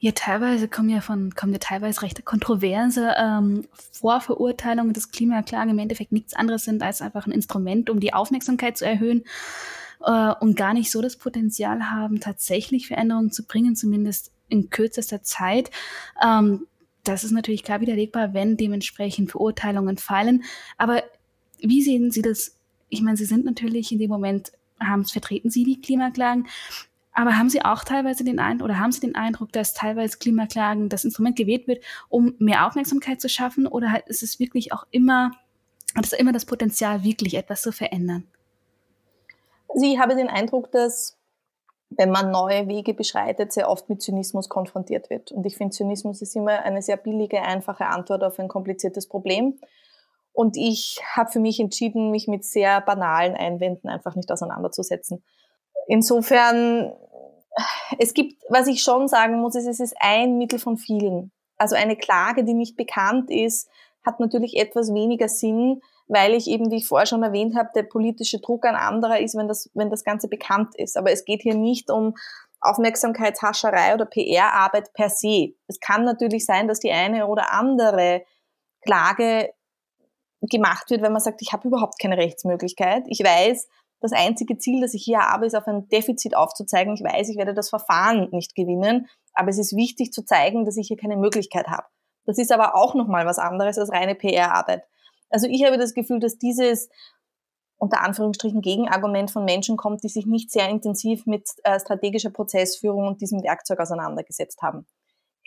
Ja, 0.00 0.12
teilweise 0.12 0.68
kommen 0.68 0.90
ja 0.90 1.00
von, 1.00 1.34
kommen 1.34 1.52
ja 1.52 1.58
teilweise 1.58 2.02
recht 2.02 2.24
kontroverse 2.24 3.14
ähm, 3.16 3.64
Vorverurteilungen, 3.90 4.92
dass 4.92 5.10
Klimaklagen 5.10 5.70
im 5.70 5.78
Endeffekt 5.80 6.12
nichts 6.12 6.34
anderes 6.34 6.64
sind 6.64 6.82
als 6.82 7.02
einfach 7.02 7.26
ein 7.26 7.32
Instrument, 7.32 7.90
um 7.90 7.98
die 7.98 8.14
Aufmerksamkeit 8.14 8.78
zu 8.78 8.86
erhöhen 8.86 9.24
äh, 10.04 10.32
und 10.40 10.54
gar 10.56 10.72
nicht 10.72 10.92
so 10.92 11.02
das 11.02 11.16
Potenzial 11.16 11.90
haben, 11.90 12.20
tatsächlich 12.20 12.86
Veränderungen 12.86 13.32
zu 13.32 13.44
bringen, 13.44 13.74
zumindest 13.74 14.30
in 14.48 14.70
kürzester 14.70 15.22
Zeit. 15.22 15.70
Ähm, 16.24 16.66
das 17.02 17.24
ist 17.24 17.32
natürlich 17.32 17.64
klar 17.64 17.80
widerlegbar, 17.80 18.34
wenn 18.34 18.56
dementsprechend 18.56 19.32
Verurteilungen 19.32 19.96
fallen. 19.96 20.44
Aber 20.76 21.02
wie 21.58 21.82
sehen 21.82 22.12
Sie 22.12 22.22
das? 22.22 22.56
Ich 22.88 23.02
meine, 23.02 23.16
Sie 23.16 23.24
sind 23.24 23.44
natürlich 23.44 23.90
in 23.90 23.98
dem 23.98 24.10
Moment, 24.10 24.52
haben, 24.78 25.04
vertreten 25.04 25.50
Sie 25.50 25.64
die 25.64 25.80
Klimaklagen, 25.80 26.46
aber 27.18 27.36
haben 27.36 27.50
Sie 27.50 27.64
auch 27.64 27.82
teilweise 27.82 28.22
den 28.22 28.38
Eindruck 28.38 28.66
oder 28.66 28.78
haben 28.78 28.92
Sie 28.92 29.00
den 29.00 29.16
Eindruck, 29.16 29.50
dass 29.52 29.74
teilweise 29.74 30.18
Klimaklagen 30.18 30.88
das 30.88 31.04
Instrument 31.04 31.34
gewählt 31.34 31.66
wird, 31.66 31.82
um 32.08 32.36
mehr 32.38 32.64
Aufmerksamkeit 32.64 33.20
zu 33.20 33.28
schaffen? 33.28 33.66
Oder 33.66 34.06
ist 34.06 34.22
es 34.22 34.38
wirklich 34.38 34.72
auch 34.72 34.86
immer, 34.92 35.32
hat 35.96 36.04
es 36.06 36.12
immer 36.12 36.30
das 36.30 36.46
Potenzial, 36.46 37.02
wirklich 37.02 37.34
etwas 37.34 37.62
zu 37.62 37.72
verändern? 37.72 38.28
Sie 39.74 39.98
habe 39.98 40.14
den 40.14 40.28
Eindruck, 40.28 40.70
dass 40.70 41.18
wenn 41.90 42.12
man 42.12 42.30
neue 42.30 42.68
Wege 42.68 42.94
beschreitet, 42.94 43.52
sehr 43.52 43.68
oft 43.68 43.88
mit 43.88 44.00
Zynismus 44.00 44.48
konfrontiert 44.48 45.10
wird. 45.10 45.32
Und 45.32 45.44
ich 45.44 45.56
finde, 45.56 45.74
Zynismus 45.74 46.22
ist 46.22 46.36
immer 46.36 46.62
eine 46.62 46.82
sehr 46.82 46.98
billige, 46.98 47.42
einfache 47.42 47.86
Antwort 47.86 48.22
auf 48.22 48.38
ein 48.38 48.46
kompliziertes 48.46 49.08
Problem. 49.08 49.58
Und 50.32 50.56
ich 50.56 51.00
habe 51.16 51.32
für 51.32 51.40
mich 51.40 51.58
entschieden, 51.58 52.12
mich 52.12 52.28
mit 52.28 52.44
sehr 52.44 52.80
banalen 52.80 53.34
Einwänden 53.34 53.90
einfach 53.90 54.14
nicht 54.14 54.30
auseinanderzusetzen. 54.30 55.24
Insofern, 55.88 56.92
es 57.98 58.12
gibt, 58.12 58.42
was 58.50 58.66
ich 58.66 58.82
schon 58.82 59.08
sagen 59.08 59.40
muss, 59.40 59.54
ist, 59.54 59.66
es 59.66 59.80
ist 59.80 59.96
ein 60.00 60.36
Mittel 60.36 60.58
von 60.58 60.76
vielen. 60.76 61.32
Also 61.56 61.74
eine 61.74 61.96
Klage, 61.96 62.44
die 62.44 62.54
nicht 62.54 62.76
bekannt 62.76 63.30
ist, 63.30 63.68
hat 64.04 64.20
natürlich 64.20 64.56
etwas 64.56 64.92
weniger 64.92 65.28
Sinn, 65.28 65.80
weil 66.06 66.34
ich 66.34 66.46
eben, 66.46 66.70
wie 66.70 66.76
ich 66.76 66.86
vorher 66.86 67.06
schon 67.06 67.22
erwähnt 67.22 67.56
habe, 67.56 67.70
der 67.74 67.82
politische 67.82 68.38
Druck 68.38 68.66
ein 68.66 68.76
anderer 68.76 69.18
ist, 69.18 69.34
wenn 69.34 69.48
das, 69.48 69.70
wenn 69.74 69.90
das 69.90 70.04
Ganze 70.04 70.28
bekannt 70.28 70.74
ist. 70.76 70.96
Aber 70.96 71.10
es 71.10 71.24
geht 71.24 71.42
hier 71.42 71.54
nicht 71.54 71.90
um 71.90 72.14
Aufmerksamkeitshascherei 72.60 73.94
oder 73.94 74.04
PR-Arbeit 74.04 74.92
per 74.92 75.08
se. 75.08 75.54
Es 75.68 75.80
kann 75.80 76.04
natürlich 76.04 76.44
sein, 76.44 76.68
dass 76.68 76.80
die 76.80 76.92
eine 76.92 77.26
oder 77.26 77.52
andere 77.52 78.24
Klage 78.82 79.52
gemacht 80.42 80.90
wird, 80.90 81.00
wenn 81.00 81.12
man 81.12 81.22
sagt, 81.22 81.40
ich 81.40 81.52
habe 81.52 81.68
überhaupt 81.68 81.98
keine 81.98 82.18
Rechtsmöglichkeit. 82.18 83.04
Ich 83.06 83.20
weiß, 83.20 83.68
das 84.00 84.12
einzige 84.12 84.58
Ziel, 84.58 84.80
das 84.80 84.94
ich 84.94 85.02
hier 85.04 85.18
habe, 85.18 85.46
ist 85.46 85.54
auf 85.54 85.66
ein 85.66 85.88
Defizit 85.88 86.36
aufzuzeigen. 86.36 86.94
Ich 86.94 87.02
weiß, 87.02 87.28
ich 87.28 87.36
werde 87.36 87.54
das 87.54 87.68
Verfahren 87.68 88.28
nicht 88.30 88.54
gewinnen, 88.54 89.08
aber 89.32 89.48
es 89.48 89.58
ist 89.58 89.74
wichtig 89.74 90.12
zu 90.12 90.24
zeigen, 90.24 90.64
dass 90.64 90.76
ich 90.76 90.88
hier 90.88 90.96
keine 90.96 91.16
Möglichkeit 91.16 91.68
habe. 91.68 91.86
Das 92.24 92.38
ist 92.38 92.52
aber 92.52 92.74
auch 92.76 92.94
nochmal 92.94 93.26
was 93.26 93.38
anderes 93.38 93.78
als 93.78 93.90
reine 93.90 94.14
PR-Arbeit. 94.14 94.84
Also 95.30 95.48
ich 95.48 95.64
habe 95.64 95.78
das 95.78 95.94
Gefühl, 95.94 96.20
dass 96.20 96.38
dieses 96.38 96.88
unter 97.78 98.02
Anführungsstrichen 98.02 98.60
Gegenargument 98.60 99.30
von 99.30 99.44
Menschen 99.44 99.76
kommt, 99.76 100.02
die 100.02 100.08
sich 100.08 100.26
nicht 100.26 100.50
sehr 100.50 100.68
intensiv 100.68 101.26
mit 101.26 101.48
äh, 101.62 101.78
strategischer 101.78 102.30
Prozessführung 102.30 103.06
und 103.06 103.20
diesem 103.20 103.42
Werkzeug 103.42 103.78
auseinandergesetzt 103.78 104.60
haben. 104.62 104.86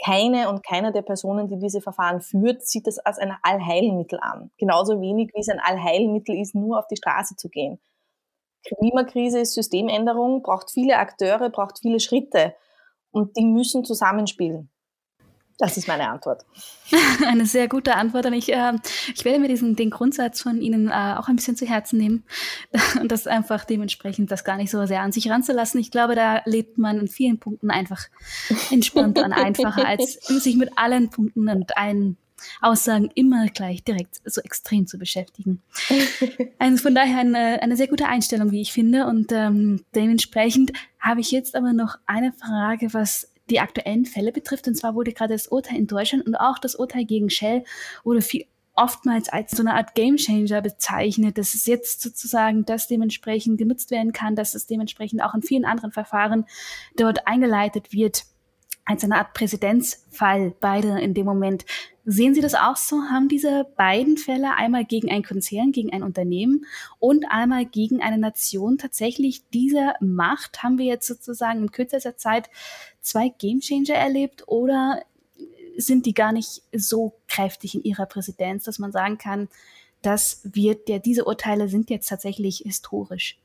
Keine 0.04 0.50
und 0.50 0.66
keiner 0.66 0.92
der 0.92 1.02
Personen, 1.02 1.48
die 1.48 1.60
diese 1.60 1.82
Verfahren 1.82 2.22
führt, 2.22 2.66
sieht 2.66 2.88
das 2.88 2.98
als 3.00 3.20
ein 3.20 3.36
Allheilmittel 3.44 4.20
an. 4.22 4.50
Genauso 4.58 5.00
wenig 5.02 5.32
wie 5.36 5.42
es 5.42 5.50
ein 5.50 5.60
Allheilmittel 5.60 6.40
ist, 6.40 6.56
nur 6.56 6.80
auf 6.80 6.88
die 6.88 6.96
Straße 6.96 7.36
zu 7.36 7.50
gehen. 7.50 7.80
Klimakrise 8.66 9.40
ist 9.40 9.54
Systemänderung, 9.54 10.44
braucht 10.44 10.72
viele 10.72 10.98
Akteure, 10.98 11.50
braucht 11.50 11.80
viele 11.80 12.00
Schritte 12.00 12.56
und 13.12 13.36
die 13.38 13.46
müssen 13.46 13.84
zusammenspielen. 13.84 14.70
Das 15.62 15.78
ist 15.78 15.88
meine 15.88 16.10
Antwort. 16.10 16.44
Eine 17.28 17.46
sehr 17.46 17.68
gute 17.68 17.96
Antwort. 17.96 18.26
Und 18.26 18.34
ich, 18.34 18.52
äh, 18.52 18.74
ich 19.14 19.24
werde 19.24 19.38
mir 19.38 19.48
diesen, 19.48 19.76
den 19.76 19.92
Grundsatz 19.92 20.42
von 20.42 20.60
Ihnen 20.60 20.88
äh, 20.88 21.16
auch 21.20 21.28
ein 21.28 21.36
bisschen 21.36 21.56
zu 21.56 21.68
Herzen 21.68 22.00
nehmen 22.00 22.24
und 23.00 23.12
das 23.12 23.28
einfach 23.28 23.64
dementsprechend 23.64 24.32
das 24.32 24.44
gar 24.44 24.58
nicht 24.58 24.72
so 24.72 24.84
sehr 24.88 25.02
an 25.02 25.12
sich 25.12 25.30
ranzulassen. 25.30 25.80
Ich 25.80 25.92
glaube, 25.92 26.16
da 26.16 26.42
lebt 26.46 26.80
man 26.80 26.98
in 26.98 27.08
vielen 27.08 27.40
Punkten 27.40 27.70
einfach 27.70 28.08
entspannter 28.72 29.24
und 29.24 29.34
einfacher, 29.34 29.88
als 29.88 30.14
sich 30.14 30.58
mit 30.58 30.72
allen 30.78 31.12
Punkten 31.12 31.48
und 31.48 31.78
allen 31.78 32.18
Aussagen 32.62 33.10
immer 33.16 33.48
gleich 33.48 33.84
direkt 33.84 34.22
so 34.26 34.42
extrem 34.42 34.88
zu 34.88 34.98
beschäftigen. 34.98 35.62
Also 36.60 36.84
von 36.84 36.94
daher 36.94 37.18
eine, 37.18 37.62
eine 37.64 37.76
sehr 37.76 37.88
gute 37.88 38.08
Einstellung, 38.08 38.52
wie 38.52 38.62
ich 38.62 38.72
finde. 38.72 39.08
Und 39.08 39.32
ähm, 39.32 39.84
dementsprechend 39.96 40.72
habe 41.00 41.20
ich 41.20 41.32
jetzt 41.32 41.56
aber 41.56 41.74
noch 41.74 41.98
eine 42.06 42.34
Frage, 42.34 42.94
was 42.94 43.32
die 43.50 43.60
aktuellen 43.60 44.06
Fälle 44.06 44.32
betrifft. 44.32 44.68
Und 44.68 44.76
zwar 44.76 44.94
wurde 44.94 45.12
gerade 45.12 45.34
das 45.34 45.48
Urteil 45.48 45.78
in 45.78 45.88
Deutschland 45.88 46.26
und 46.26 46.36
auch 46.36 46.60
das 46.60 46.76
Urteil 46.76 47.06
gegen 47.06 47.32
Shell 47.32 47.64
wurde 48.04 48.22
viel 48.22 48.46
oftmals 48.76 49.30
als 49.30 49.52
so 49.52 49.62
eine 49.62 49.76
Art 49.76 49.96
Gamechanger 49.96 50.62
bezeichnet, 50.62 51.38
dass 51.38 51.54
es 51.54 51.66
jetzt 51.66 52.02
sozusagen 52.02 52.66
das 52.66 52.88
dementsprechend 52.88 53.58
genutzt 53.58 53.92
werden 53.92 54.14
kann, 54.14 54.36
dass 54.36 54.56
es 54.56 54.66
dementsprechend 54.66 55.22
auch 55.22 55.34
in 55.34 55.42
vielen 55.42 55.66
anderen 55.66 55.92
Verfahren 55.92 56.46
dort 56.96 57.28
eingeleitet 57.28 57.92
wird 57.92 58.24
als 58.86 59.04
eine 59.04 59.18
Art 59.18 59.34
Präzedenzfall, 59.34 60.56
beide 60.60 61.00
in 61.00 61.14
dem 61.14 61.26
Moment. 61.26 61.66
Sehen 62.04 62.34
Sie 62.34 62.42
das 62.42 62.56
auch 62.56 62.78
so? 62.78 63.04
Haben 63.12 63.28
diese 63.28 63.66
beiden 63.78 64.18
Fälle 64.18 64.56
einmal 64.56 64.86
gegen 64.86 65.12
ein 65.12 65.24
Konzern, 65.24 65.72
gegen 65.72 65.94
ein 65.94 66.02
Unternehmen 66.02 66.66
und 67.00 67.26
einmal 67.30 67.66
gegen 67.66 68.02
eine 68.02 68.18
Nation 68.18 68.80
tatsächlich 68.80 69.44
diese 69.54 69.94
Macht? 70.00 70.64
Haben 70.64 70.80
wir 70.80 70.86
jetzt 70.86 71.08
sozusagen 71.08 71.60
in 71.60 71.72
kürzester 71.72 72.18
Zeit 72.18 72.50
zwei 73.02 73.30
Gamechanger 73.30 73.94
erlebt 73.94 74.48
oder 74.48 75.04
sind 75.78 76.06
die 76.06 76.14
gar 76.14 76.32
nicht 76.32 76.64
so 76.74 77.14
kräftig 77.28 77.76
in 77.76 77.84
ihrer 77.84 78.08
Präsidenz, 78.08 78.64
dass 78.64 78.80
man 78.80 78.92
sagen 78.92 79.18
kann, 79.18 79.48
das 80.02 80.42
wird 80.44 80.90
ja, 80.90 80.98
diese 80.98 81.26
Urteile 81.26 81.70
sind 81.70 81.90
jetzt 81.92 82.10
tatsächlich 82.10 82.64
historisch? 82.66 83.38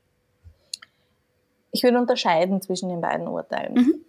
Ich 1.71 1.83
würde 1.83 1.99
unterscheiden 1.99 2.61
zwischen 2.61 2.89
den 2.89 3.01
beiden 3.01 3.27
Urteilen. 3.27 3.73
Mhm. 3.73 4.05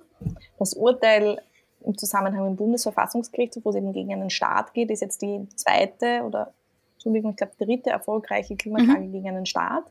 Das 0.59 0.73
Urteil 0.75 1.43
im 1.81 1.97
Zusammenhang 1.97 2.43
mit 2.43 2.51
dem 2.51 2.57
Bundesverfassungsgericht, 2.57 3.59
wo 3.65 3.71
es 3.71 3.77
eben 3.77 3.93
gegen 3.93 4.13
einen 4.13 4.31
Staat 4.31 4.75
geht, 4.75 4.91
ist 4.91 5.01
jetzt 5.01 5.23
die 5.23 5.47
zweite 5.55 6.23
oder, 6.25 6.53
Entschuldigung, 6.95 7.33
ich 7.33 7.37
glaube, 7.37 7.53
dritte 7.59 7.91
erfolgreiche 7.91 8.57
Klimaklage 8.57 9.01
mhm. 9.01 9.13
gegen 9.13 9.29
einen 9.29 9.47
Staat. 9.47 9.85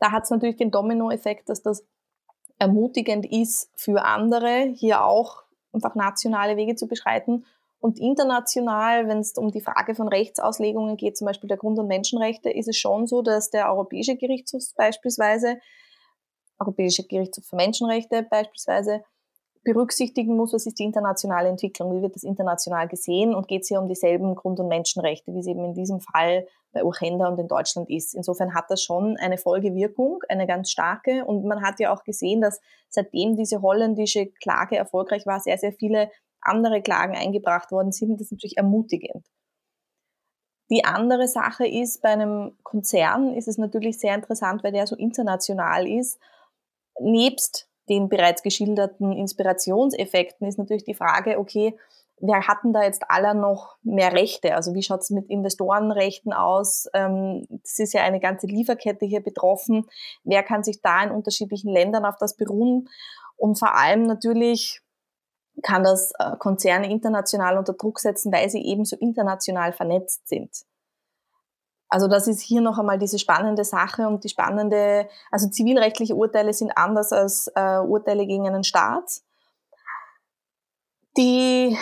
Da 0.00 0.10
hat 0.10 0.24
es 0.24 0.30
natürlich 0.30 0.56
den 0.56 0.70
Dominoeffekt, 0.70 1.48
dass 1.48 1.62
das 1.62 1.84
ermutigend 2.58 3.30
ist 3.30 3.70
für 3.76 4.04
andere, 4.04 4.72
hier 4.74 5.04
auch 5.04 5.42
einfach 5.72 5.94
nationale 5.94 6.56
Wege 6.56 6.74
zu 6.74 6.86
beschreiten. 6.86 7.44
Und 7.80 7.98
international, 7.98 9.08
wenn 9.08 9.18
es 9.18 9.32
um 9.32 9.50
die 9.50 9.60
Frage 9.60 9.96
von 9.96 10.06
Rechtsauslegungen 10.06 10.96
geht, 10.96 11.16
zum 11.16 11.26
Beispiel 11.26 11.48
der 11.48 11.56
Grund- 11.56 11.78
und 11.80 11.88
Menschenrechte, 11.88 12.50
ist 12.50 12.68
es 12.68 12.76
schon 12.76 13.06
so, 13.08 13.22
dass 13.22 13.50
der 13.50 13.68
Europäische 13.68 14.16
Gerichtshof 14.16 14.62
beispielsweise, 14.76 15.58
Europäische 16.60 17.04
Gerichtshof 17.04 17.44
für 17.44 17.56
Menschenrechte 17.56 18.22
beispielsweise, 18.22 19.02
berücksichtigen 19.64 20.36
muss, 20.36 20.52
was 20.52 20.66
ist 20.66 20.78
die 20.78 20.84
internationale 20.84 21.48
Entwicklung, 21.48 21.96
wie 21.96 22.02
wird 22.02 22.16
das 22.16 22.24
international 22.24 22.88
gesehen 22.88 23.34
und 23.34 23.46
geht 23.46 23.62
es 23.62 23.68
hier 23.68 23.80
um 23.80 23.88
dieselben 23.88 24.34
Grund- 24.34 24.58
und 24.58 24.68
Menschenrechte, 24.68 25.32
wie 25.32 25.38
es 25.38 25.46
eben 25.46 25.64
in 25.64 25.74
diesem 25.74 26.00
Fall 26.00 26.46
bei 26.72 26.82
Urgenda 26.82 27.28
und 27.28 27.38
in 27.38 27.48
Deutschland 27.48 27.88
ist. 27.88 28.14
Insofern 28.14 28.54
hat 28.54 28.70
das 28.70 28.82
schon 28.82 29.16
eine 29.18 29.38
Folgewirkung, 29.38 30.20
eine 30.28 30.46
ganz 30.46 30.70
starke 30.70 31.24
und 31.24 31.44
man 31.44 31.62
hat 31.62 31.78
ja 31.78 31.92
auch 31.92 32.02
gesehen, 32.02 32.40
dass 32.40 32.60
seitdem 32.88 33.36
diese 33.36 33.62
holländische 33.62 34.26
Klage 34.26 34.76
erfolgreich 34.76 35.26
war, 35.26 35.38
sehr, 35.38 35.58
sehr 35.58 35.72
viele 35.72 36.10
andere 36.40 36.82
Klagen 36.82 37.14
eingebracht 37.14 37.70
worden 37.70 37.92
sind. 37.92 38.14
Das 38.14 38.26
ist 38.26 38.32
natürlich 38.32 38.56
ermutigend. 38.56 39.24
Die 40.70 40.84
andere 40.84 41.28
Sache 41.28 41.66
ist, 41.66 42.02
bei 42.02 42.08
einem 42.08 42.56
Konzern 42.62 43.34
ist 43.34 43.46
es 43.46 43.58
natürlich 43.58 44.00
sehr 44.00 44.14
interessant, 44.14 44.64
weil 44.64 44.72
der 44.72 44.86
so 44.86 44.96
international 44.96 45.86
ist. 45.86 46.18
Nebst 46.98 47.68
den 47.88 48.08
bereits 48.08 48.42
geschilderten 48.42 49.12
Inspirationseffekten 49.12 50.46
ist 50.46 50.58
natürlich 50.58 50.84
die 50.84 50.94
Frage, 50.94 51.38
okay, 51.38 51.76
wer 52.22 52.46
hatten 52.46 52.72
da 52.72 52.82
jetzt 52.84 53.02
alle 53.08 53.34
noch 53.34 53.76
mehr 53.82 54.12
Rechte? 54.12 54.54
Also 54.54 54.74
wie 54.74 54.82
schaut 54.82 55.00
es 55.00 55.10
mit 55.10 55.28
Investorenrechten 55.28 56.32
aus? 56.32 56.86
Ähm, 56.94 57.46
das 57.50 57.78
ist 57.80 57.92
ja 57.92 58.02
eine 58.02 58.20
ganze 58.20 58.46
Lieferkette 58.46 59.04
hier 59.04 59.22
betroffen. 59.22 59.86
Wer 60.22 60.42
kann 60.42 60.62
sich 60.62 60.80
da 60.80 61.02
in 61.02 61.10
unterschiedlichen 61.10 61.70
Ländern 61.70 62.04
auf 62.04 62.16
das 62.18 62.36
beruhen? 62.36 62.88
Und 63.36 63.58
vor 63.58 63.74
allem 63.76 64.04
natürlich 64.04 64.80
kann 65.62 65.82
das 65.82 66.12
äh, 66.18 66.36
Konzerne 66.38 66.90
international 66.90 67.58
unter 67.58 67.74
Druck 67.74 67.98
setzen, 67.98 68.32
weil 68.32 68.48
sie 68.48 68.64
eben 68.64 68.84
so 68.84 68.96
international 68.96 69.72
vernetzt 69.72 70.28
sind. 70.28 70.50
Also 71.92 72.08
das 72.08 72.26
ist 72.26 72.40
hier 72.40 72.62
noch 72.62 72.78
einmal 72.78 72.98
diese 72.98 73.18
spannende 73.18 73.64
Sache 73.64 74.08
und 74.08 74.24
die 74.24 74.30
spannende, 74.30 75.10
also 75.30 75.50
zivilrechtliche 75.50 76.14
Urteile 76.14 76.54
sind 76.54 76.70
anders 76.74 77.12
als 77.12 77.52
äh, 77.54 77.80
Urteile 77.80 78.26
gegen 78.26 78.46
einen 78.46 78.64
Staat. 78.64 79.20
Die 81.18 81.76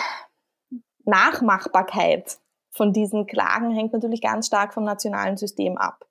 Nachmachbarkeit 1.05 2.39
von 2.71 2.91
diesen 2.91 3.25
Klagen 3.25 3.71
hängt 3.71 3.93
natürlich 3.93 4.21
ganz 4.21 4.47
stark 4.47 4.73
vom 4.73 4.83
nationalen 4.83 5.37
System 5.37 5.77
ab. 5.77 6.05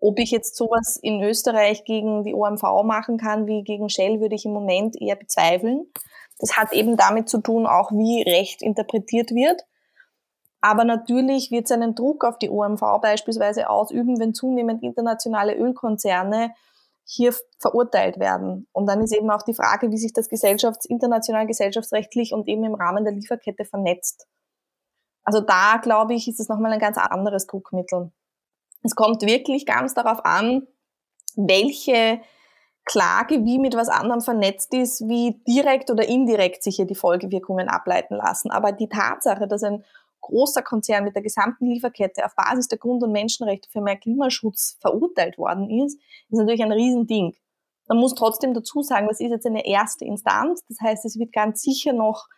Ob 0.00 0.18
ich 0.18 0.30
jetzt 0.30 0.56
sowas 0.56 0.96
in 0.96 1.22
Österreich 1.22 1.84
gegen 1.84 2.24
die 2.24 2.32
OMV 2.32 2.62
machen 2.84 3.18
kann 3.18 3.46
wie 3.46 3.64
gegen 3.64 3.90
Shell, 3.90 4.18
würde 4.18 4.34
ich 4.34 4.46
im 4.46 4.54
Moment 4.54 4.96
eher 4.98 5.16
bezweifeln. 5.16 5.92
Das 6.38 6.56
hat 6.56 6.72
eben 6.72 6.96
damit 6.96 7.28
zu 7.28 7.42
tun, 7.42 7.66
auch 7.66 7.92
wie 7.92 8.22
Recht 8.22 8.62
interpretiert 8.62 9.32
wird. 9.32 9.66
Aber 10.62 10.84
natürlich 10.84 11.50
wird 11.50 11.66
es 11.66 11.72
einen 11.72 11.96
Druck 11.96 12.24
auf 12.24 12.38
die 12.38 12.48
OMV 12.48 13.00
beispielsweise 13.02 13.68
ausüben, 13.68 14.20
wenn 14.20 14.32
zunehmend 14.32 14.82
internationale 14.82 15.56
Ölkonzerne 15.56 16.54
hier 17.04 17.34
verurteilt 17.58 18.20
werden. 18.20 18.68
Und 18.72 18.86
dann 18.86 19.02
ist 19.02 19.12
eben 19.12 19.30
auch 19.30 19.42
die 19.42 19.54
Frage, 19.54 19.90
wie 19.90 19.98
sich 19.98 20.12
das 20.12 20.30
Gesellschafts-, 20.30 20.88
international 20.88 21.48
gesellschaftsrechtlich 21.48 22.32
und 22.32 22.46
eben 22.46 22.64
im 22.64 22.76
Rahmen 22.76 23.04
der 23.04 23.12
Lieferkette 23.12 23.64
vernetzt. 23.64 24.28
Also 25.24 25.40
da, 25.40 25.78
glaube 25.82 26.14
ich, 26.14 26.28
ist 26.28 26.38
es 26.38 26.48
nochmal 26.48 26.72
ein 26.72 26.78
ganz 26.78 26.96
anderes 26.96 27.48
Druckmittel. 27.48 28.12
Es 28.84 28.94
kommt 28.94 29.22
wirklich 29.22 29.66
ganz 29.66 29.94
darauf 29.94 30.24
an, 30.24 30.68
welche 31.34 32.20
Klage 32.84 33.44
wie 33.44 33.58
mit 33.58 33.76
was 33.76 33.88
anderem 33.88 34.20
vernetzt 34.20 34.74
ist, 34.74 35.08
wie 35.08 35.40
direkt 35.46 35.90
oder 35.90 36.06
indirekt 36.06 36.62
sich 36.62 36.76
hier 36.76 36.86
die 36.86 36.94
Folgewirkungen 36.94 37.68
ableiten 37.68 38.14
lassen. 38.14 38.50
Aber 38.50 38.72
die 38.72 38.88
Tatsache, 38.88 39.46
dass 39.46 39.62
ein 39.62 39.84
großer 40.22 40.62
Konzern 40.62 41.04
mit 41.04 41.14
der 41.14 41.22
gesamten 41.22 41.66
Lieferkette 41.66 42.24
auf 42.24 42.34
Basis 42.34 42.68
der 42.68 42.78
Grund- 42.78 43.02
und 43.02 43.12
Menschenrechte 43.12 43.68
für 43.70 43.82
mehr 43.82 43.96
Klimaschutz 43.96 44.78
verurteilt 44.80 45.36
worden 45.36 45.68
ist, 45.84 45.98
ist 46.30 46.38
natürlich 46.38 46.62
ein 46.62 46.72
Riesending. 46.72 47.34
Man 47.88 47.98
muss 47.98 48.14
trotzdem 48.14 48.54
dazu 48.54 48.82
sagen, 48.82 49.08
das 49.08 49.20
ist 49.20 49.30
jetzt 49.30 49.46
eine 49.46 49.66
erste 49.66 50.04
Instanz. 50.04 50.64
Das 50.68 50.78
heißt, 50.80 51.04
es 51.04 51.18
wird 51.18 51.32
ganz 51.32 51.62
sicher 51.62 51.92
noch 51.92 52.28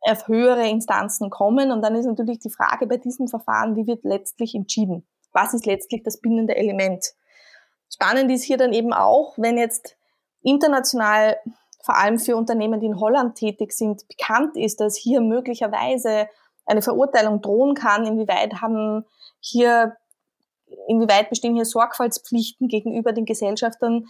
auf 0.00 0.28
höhere 0.28 0.68
Instanzen 0.68 1.30
kommen. 1.30 1.70
Und 1.70 1.82
dann 1.82 1.94
ist 1.94 2.06
natürlich 2.06 2.40
die 2.40 2.50
Frage 2.50 2.86
bei 2.86 2.96
diesem 2.96 3.28
Verfahren, 3.28 3.76
wie 3.76 3.86
wird 3.86 4.04
letztlich 4.04 4.54
entschieden? 4.54 5.06
Was 5.32 5.54
ist 5.54 5.66
letztlich 5.66 6.02
das 6.02 6.20
bindende 6.20 6.56
Element? 6.56 7.14
Spannend 7.92 8.30
ist 8.30 8.44
hier 8.44 8.56
dann 8.56 8.72
eben 8.72 8.92
auch, 8.92 9.34
wenn 9.36 9.58
jetzt 9.58 9.96
international, 10.42 11.36
vor 11.82 11.96
allem 11.96 12.18
für 12.18 12.36
Unternehmen, 12.36 12.80
die 12.80 12.86
in 12.86 13.00
Holland 13.00 13.36
tätig 13.36 13.72
sind, 13.72 14.06
bekannt 14.08 14.56
ist, 14.56 14.80
dass 14.80 14.96
hier 14.96 15.20
möglicherweise 15.20 16.28
eine 16.70 16.82
Verurteilung 16.82 17.42
drohen 17.42 17.74
kann, 17.74 18.06
inwieweit 18.06 18.60
haben 18.62 19.04
hier, 19.40 19.96
inwieweit 20.88 21.28
bestehen 21.28 21.54
hier 21.54 21.64
Sorgfaltspflichten 21.64 22.68
gegenüber 22.68 23.12
den 23.12 23.24
Gesellschaftern, 23.24 24.06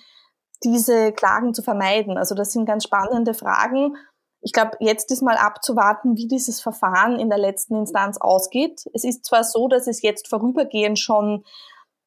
diese 0.62 1.12
Klagen 1.12 1.54
zu 1.54 1.62
vermeiden. 1.62 2.18
Also 2.18 2.34
das 2.34 2.52
sind 2.52 2.66
ganz 2.66 2.84
spannende 2.84 3.34
Fragen. 3.34 3.96
Ich 4.42 4.52
glaube, 4.52 4.72
jetzt 4.80 5.10
ist 5.10 5.22
mal 5.22 5.36
abzuwarten, 5.36 6.16
wie 6.16 6.28
dieses 6.28 6.60
Verfahren 6.60 7.18
in 7.18 7.30
der 7.30 7.38
letzten 7.38 7.76
Instanz 7.76 8.18
ausgeht. 8.18 8.84
Es 8.92 9.04
ist 9.04 9.24
zwar 9.24 9.44
so, 9.44 9.68
dass 9.68 9.86
es 9.86 10.02
jetzt 10.02 10.28
vorübergehend 10.28 10.98
schon 10.98 11.44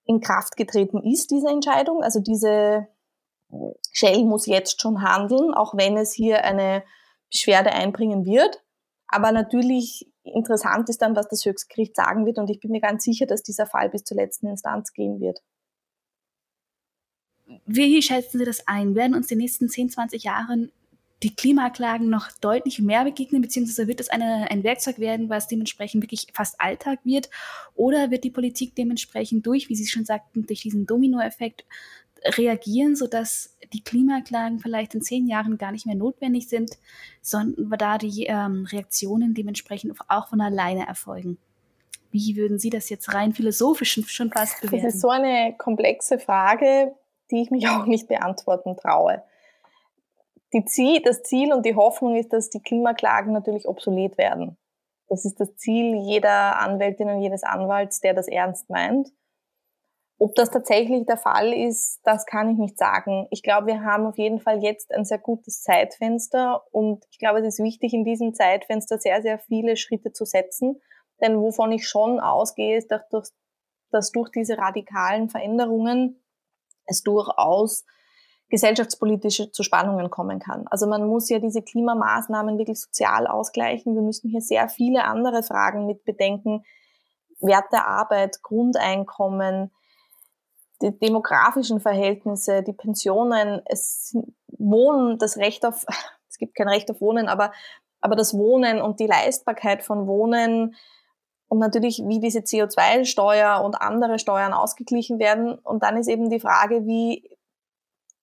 in 0.06 0.20
Kraft 0.20 0.58
getreten 0.58 1.02
ist, 1.02 1.32
diese 1.32 1.48
Entscheidung. 1.48 2.04
Also 2.04 2.20
diese 2.20 2.88
Shell 3.92 4.26
muss 4.26 4.46
jetzt 4.48 4.82
schon 4.82 5.02
handeln, 5.02 5.54
auch 5.54 5.76
wenn 5.76 5.98
es 5.98 6.12
hier 6.12 6.44
eine 6.44 6.84
Beschwerde 7.32 7.72
einbringen 7.72 8.26
wird. 8.26 8.64
Aber 9.08 9.32
natürlich 9.32 10.12
interessant 10.24 10.90
ist 10.90 11.02
dann, 11.02 11.16
was 11.16 11.28
das 11.28 11.46
Höchstgericht 11.46 11.96
sagen 11.96 12.26
wird. 12.26 12.38
Und 12.38 12.50
ich 12.50 12.60
bin 12.60 12.72
mir 12.72 12.82
ganz 12.82 13.04
sicher, 13.04 13.26
dass 13.26 13.44
dieser 13.44 13.66
Fall 13.66 13.90
bis 13.90 14.04
zur 14.04 14.18
letzten 14.18 14.48
Instanz 14.48 14.94
gehen 14.94 15.20
wird. 15.20 15.42
Wie 17.66 18.02
schätzen 18.02 18.40
Sie 18.40 18.46
das 18.46 18.68
ein? 18.68 18.96
Werden 18.96 19.16
uns 19.16 19.28
die 19.28 19.36
nächsten 19.36 19.70
10, 19.70 19.90
20 19.90 20.24
Jahren 20.24 20.72
die 21.24 21.36
Klimaklagen 21.36 22.10
noch 22.10 22.32
deutlich 22.42 22.80
mehr 22.80 23.06
begegnen, 23.06 23.42
beziehungsweise 23.42 23.88
wird 23.88 24.02
es 24.02 24.10
eine, 24.10 24.52
ein 24.52 24.64
Werkzeug 24.64 25.00
werden, 25.00 25.30
was 25.30 25.48
dementsprechend 25.48 26.04
wirklich 26.04 26.28
fast 26.34 26.60
Alltag 26.60 27.00
wird? 27.06 27.30
Oder 27.76 28.12
wird 28.12 28.26
die 28.26 28.30
Politik 28.30 28.76
dementsprechend 28.76 29.46
durch, 29.48 29.70
wie 29.70 29.76
Sie 29.76 29.88
schon 29.88 30.04
sagten, 30.04 30.46
durch 30.46 30.62
diesen 30.62 30.86
Dominoeffekt 30.86 31.66
reagieren, 32.26 32.96
sodass 32.96 33.53
die 33.74 33.84
Klimaklagen 33.84 34.60
vielleicht 34.60 34.96
in 34.96 35.02
zehn 35.02 35.28
Jahren 35.28 35.58
gar 35.58 35.72
nicht 35.72 35.86
mehr 35.86 35.96
notwendig 35.96 36.48
sind, 36.48 36.78
sondern 37.22 37.78
da 37.78 37.98
die 37.98 38.26
ähm, 38.28 38.68
Reaktionen 38.72 39.34
dementsprechend 39.34 39.98
auch 40.08 40.28
von 40.30 40.42
alleine 40.42 40.88
erfolgen? 40.88 41.38
Wie 42.12 42.36
würden 42.36 42.60
Sie 42.60 42.70
das 42.70 42.90
jetzt 42.90 43.14
rein 43.14 43.34
philosophisch 43.34 43.94
schon 44.08 44.32
fast 44.32 44.62
bewerten? 44.62 44.86
Das 44.86 44.96
ist 44.96 45.02
so 45.02 45.10
eine 45.10 45.56
komplexe 45.58 46.20
Frage, 46.20 46.94
die 47.32 47.42
ich 47.42 47.52
mich 47.52 47.68
auch 47.70 47.86
nicht 47.86 48.08
beantworten 48.08 48.78
traue 48.78 49.24
Ziel, 50.66 51.02
das 51.02 51.24
Ziel 51.24 51.52
und 51.52 51.66
die 51.66 51.76
Hoffnung 51.76 52.16
ist, 52.16 52.32
dass 52.32 52.50
die 52.50 52.62
Klimaklagen 52.62 53.34
natürlich 53.34 53.68
obsolet 53.68 54.18
werden. 54.18 54.58
Das 55.10 55.26
ist 55.26 55.40
das 55.40 55.56
Ziel 55.58 55.96
jeder 55.96 56.60
Anwältin 56.60 57.10
und 57.10 57.22
jedes 57.22 57.44
Anwalts, 57.44 58.00
der 58.00 58.14
das 58.14 58.28
ernst 58.28 58.70
meint. 58.70 59.12
Ob 60.24 60.36
das 60.36 60.52
tatsächlich 60.52 61.06
der 61.06 61.18
Fall 61.18 61.52
ist, 61.52 62.00
das 62.06 62.26
kann 62.26 62.50
ich 62.50 62.58
nicht 62.58 62.78
sagen. 62.78 63.28
Ich 63.30 63.44
glaube, 63.44 63.68
wir 63.68 63.82
haben 63.84 64.06
auf 64.06 64.18
jeden 64.18 64.40
Fall 64.40 64.64
jetzt 64.64 64.94
ein 64.94 65.04
sehr 65.04 65.18
gutes 65.18 65.64
Zeitfenster 65.64 66.64
und 66.72 67.04
ich 67.12 67.20
glaube, 67.20 67.40
es 67.40 67.60
ist 67.60 67.62
wichtig, 67.62 67.94
in 67.94 68.06
diesem 68.06 68.34
Zeitfenster 68.34 69.00
sehr, 69.00 69.22
sehr 69.22 69.38
viele 69.38 69.76
Schritte 69.76 70.14
zu 70.14 70.24
setzen. 70.24 70.80
Denn 71.22 71.42
wovon 71.42 71.74
ich 71.74 71.86
schon 71.86 72.22
ausgehe, 72.22 72.78
ist, 72.78 72.90
dass 72.90 73.34
dass 73.92 74.14
durch 74.14 74.30
diese 74.30 74.58
radikalen 74.58 75.28
Veränderungen 75.30 76.24
es 76.86 77.04
durchaus 77.04 77.86
gesellschaftspolitische 78.48 79.52
zu 79.52 79.62
Spannungen 79.62 80.10
kommen 80.10 80.40
kann. 80.40 80.68
Also 80.70 80.88
man 80.88 81.06
muss 81.06 81.28
ja 81.28 81.40
diese 81.40 81.64
Klimamaßnahmen 81.64 82.58
wirklich 82.58 82.80
sozial 82.80 83.28
ausgleichen. 83.28 83.94
Wir 83.94 84.02
müssen 84.02 84.30
hier 84.30 84.42
sehr 84.42 84.70
viele 84.70 85.04
andere 85.04 85.44
Fragen 85.44 85.86
mit 85.86 86.06
bedenken. 86.06 86.64
Wert 87.42 87.66
der 87.74 87.90
Arbeit, 87.90 88.42
Grundeinkommen, 88.42 89.70
die 90.84 91.00
demografischen 91.00 91.80
Verhältnisse, 91.80 92.62
die 92.62 92.74
Pensionen, 92.74 93.62
es 93.66 94.16
Wohnen, 94.48 95.18
das 95.18 95.38
Recht 95.38 95.66
auf, 95.66 95.86
es 96.30 96.38
gibt 96.38 96.56
kein 96.56 96.70
Recht 96.70 96.92
auf 96.92 97.02
Wohnen, 97.02 97.28
aber, 97.28 97.52
aber 98.02 98.16
das 98.16 98.38
Wohnen 98.38 98.82
und 98.82 99.00
die 99.00 99.08
Leistbarkeit 99.08 99.84
von 99.84 100.08
Wohnen 100.08 100.76
und 101.48 101.60
natürlich, 101.60 102.02
wie 102.06 102.20
diese 102.20 102.40
CO2-Steuer 102.40 103.62
und 103.64 103.76
andere 103.76 104.18
Steuern 104.18 104.54
ausgeglichen 104.54 105.20
werden. 105.20 105.54
Und 105.54 105.84
dann 105.84 105.98
ist 105.98 106.08
eben 106.08 106.32
die 106.32 106.40
Frage, 106.40 106.88
wie 106.88 107.30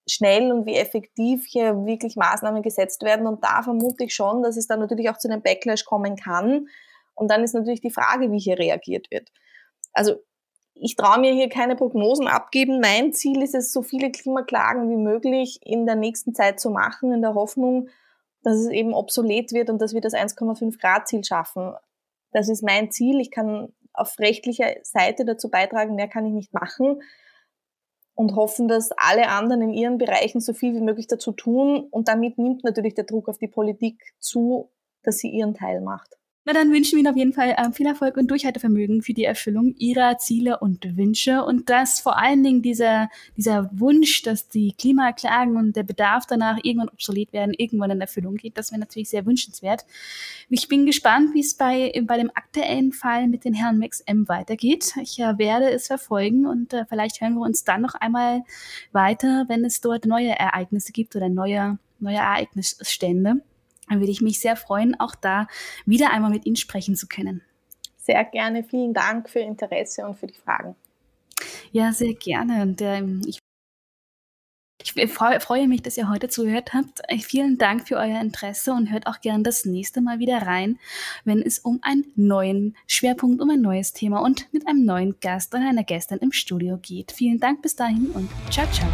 schnell 0.08 0.50
und 0.50 0.66
wie 0.66 0.74
effektiv 0.74 1.44
hier 1.46 1.86
wirklich 1.86 2.16
Maßnahmen 2.16 2.62
gesetzt 2.62 3.04
werden. 3.04 3.28
Und 3.28 3.44
da 3.44 3.62
vermute 3.62 4.02
ich 4.02 4.14
schon, 4.16 4.42
dass 4.42 4.56
es 4.56 4.66
dann 4.66 4.80
natürlich 4.80 5.10
auch 5.10 5.16
zu 5.16 5.28
einem 5.28 5.42
Backlash 5.42 5.84
kommen 5.84 6.16
kann. 6.16 6.66
Und 7.14 7.30
dann 7.30 7.44
ist 7.44 7.54
natürlich 7.54 7.80
die 7.80 7.92
Frage, 7.92 8.32
wie 8.32 8.40
hier 8.40 8.58
reagiert 8.58 9.08
wird. 9.12 9.30
Also 9.92 10.16
ich 10.80 10.96
traue 10.96 11.20
mir 11.20 11.32
hier 11.32 11.48
keine 11.48 11.76
Prognosen 11.76 12.26
abgeben. 12.26 12.80
Mein 12.80 13.12
Ziel 13.12 13.42
ist 13.42 13.54
es, 13.54 13.72
so 13.72 13.82
viele 13.82 14.10
Klimaklagen 14.10 14.88
wie 14.88 14.96
möglich 14.96 15.60
in 15.62 15.86
der 15.86 15.94
nächsten 15.94 16.34
Zeit 16.34 16.58
zu 16.58 16.70
machen, 16.70 17.12
in 17.12 17.20
der 17.20 17.34
Hoffnung, 17.34 17.88
dass 18.42 18.56
es 18.56 18.68
eben 18.68 18.94
obsolet 18.94 19.52
wird 19.52 19.68
und 19.68 19.80
dass 19.80 19.92
wir 19.92 20.00
das 20.00 20.14
1,5 20.14 20.80
Grad 20.80 21.06
Ziel 21.06 21.22
schaffen. 21.22 21.74
Das 22.32 22.48
ist 22.48 22.62
mein 22.62 22.90
Ziel. 22.90 23.20
Ich 23.20 23.30
kann 23.30 23.72
auf 23.92 24.18
rechtlicher 24.18 24.74
Seite 24.82 25.24
dazu 25.24 25.50
beitragen, 25.50 25.96
mehr 25.96 26.08
kann 26.08 26.24
ich 26.24 26.32
nicht 26.32 26.54
machen 26.54 27.02
und 28.14 28.36
hoffen, 28.36 28.68
dass 28.68 28.92
alle 28.92 29.28
anderen 29.28 29.62
in 29.62 29.72
ihren 29.72 29.98
Bereichen 29.98 30.40
so 30.40 30.52
viel 30.52 30.74
wie 30.74 30.80
möglich 30.80 31.06
dazu 31.06 31.32
tun. 31.32 31.88
Und 31.90 32.08
damit 32.08 32.38
nimmt 32.38 32.64
natürlich 32.64 32.94
der 32.94 33.04
Druck 33.04 33.28
auf 33.28 33.38
die 33.38 33.48
Politik 33.48 34.14
zu, 34.18 34.70
dass 35.02 35.18
sie 35.18 35.28
ihren 35.28 35.54
Teil 35.54 35.80
macht. 35.80 36.19
Na, 36.50 36.54
dann 36.54 36.72
wünschen 36.72 36.96
wir 36.96 36.98
Ihnen 36.98 37.08
auf 37.12 37.16
jeden 37.16 37.32
Fall 37.32 37.50
äh, 37.50 37.70
viel 37.70 37.86
Erfolg 37.86 38.16
und 38.16 38.28
Durchhaltevermögen 38.28 39.02
für 39.02 39.12
die 39.12 39.22
Erfüllung 39.22 39.72
Ihrer 39.78 40.18
Ziele 40.18 40.58
und 40.58 40.96
Wünsche 40.96 41.44
und 41.44 41.70
dass 41.70 42.00
vor 42.00 42.18
allen 42.18 42.42
Dingen 42.42 42.60
dieser, 42.60 43.08
dieser 43.36 43.70
Wunsch, 43.72 44.22
dass 44.22 44.48
die 44.48 44.74
Klimaklagen 44.76 45.56
und 45.56 45.76
der 45.76 45.84
Bedarf 45.84 46.26
danach 46.26 46.58
irgendwann 46.64 46.88
obsolet 46.88 47.32
werden, 47.32 47.54
irgendwann 47.56 47.92
in 47.92 48.00
Erfüllung 48.00 48.34
geht, 48.34 48.58
das 48.58 48.72
wäre 48.72 48.80
natürlich 48.80 49.10
sehr 49.10 49.26
wünschenswert. 49.26 49.84
Ich 50.48 50.66
bin 50.66 50.86
gespannt, 50.86 51.34
wie 51.34 51.40
es 51.40 51.54
bei, 51.54 51.92
bei 52.04 52.16
dem 52.16 52.32
aktuellen 52.34 52.90
Fall 52.90 53.28
mit 53.28 53.44
den 53.44 53.54
Herrn 53.54 53.78
Max 53.78 54.00
M 54.00 54.26
weitergeht. 54.28 54.94
Ich 55.00 55.20
äh, 55.20 55.38
werde 55.38 55.70
es 55.70 55.86
verfolgen 55.86 56.46
und 56.46 56.72
äh, 56.72 56.84
vielleicht 56.88 57.20
hören 57.20 57.34
wir 57.34 57.42
uns 57.42 57.62
dann 57.62 57.80
noch 57.80 57.94
einmal 57.94 58.42
weiter, 58.90 59.44
wenn 59.46 59.64
es 59.64 59.80
dort 59.80 60.04
neue 60.04 60.30
Ereignisse 60.30 60.90
gibt 60.90 61.14
oder 61.14 61.28
neue, 61.28 61.78
neue 62.00 62.16
Ereignisstände 62.16 63.40
dann 63.90 64.00
würde 64.00 64.12
ich 64.12 64.22
mich 64.22 64.40
sehr 64.40 64.57
freuen, 64.57 64.98
auch 64.98 65.14
da 65.14 65.46
wieder 65.85 66.11
einmal 66.11 66.31
mit 66.31 66.46
Ihnen 66.46 66.57
sprechen 66.57 66.96
zu 66.96 67.07
können. 67.07 67.42
Sehr 67.98 68.24
gerne. 68.24 68.64
Vielen 68.64 68.94
Dank 68.94 69.29
für 69.29 69.40
Ihr 69.40 69.46
Interesse 69.46 70.07
und 70.07 70.16
für 70.16 70.26
die 70.26 70.35
Fragen. 70.35 70.74
Ja, 71.72 71.92
sehr 71.92 72.14
gerne. 72.14 72.62
Und 72.62 72.81
ähm, 72.81 73.20
ich 73.26 73.40
ich 74.83 75.12
freue 75.12 75.68
mich, 75.68 75.83
dass 75.83 75.98
ihr 75.98 76.09
heute 76.09 76.29
zugehört 76.29 76.72
habt. 76.72 77.03
Vielen 77.22 77.59
Dank 77.59 77.87
für 77.87 77.96
euer 77.96 78.20
Interesse 78.20 78.72
und 78.72 78.90
hört 78.90 79.07
auch 79.07 79.20
gern 79.20 79.44
das 79.44 79.64
nächste 79.64 80.00
Mal 80.00 80.18
wieder 80.18 80.42
rein, 80.42 80.79
wenn 81.24 81.42
es 81.42 81.59
um 81.59 81.81
einen 81.83 82.07
neuen 82.16 82.76
Schwerpunkt, 82.87 83.42
um 83.42 83.50
ein 83.50 83.61
neues 83.61 83.92
Thema 83.92 84.20
und 84.20 84.53
mit 84.53 84.66
einem 84.66 84.85
neuen 84.85 85.20
Gast 85.20 85.55
oder 85.55 85.68
einer 85.68 85.85
Gästin 85.85 86.18
im 86.18 86.33
Studio 86.33 86.79
geht. 86.81 87.12
Vielen 87.12 87.38
Dank 87.38 87.62
bis 87.62 87.76
dahin 87.76 88.11
und 88.14 88.31
ciao, 88.50 88.66
ciao. 88.72 88.88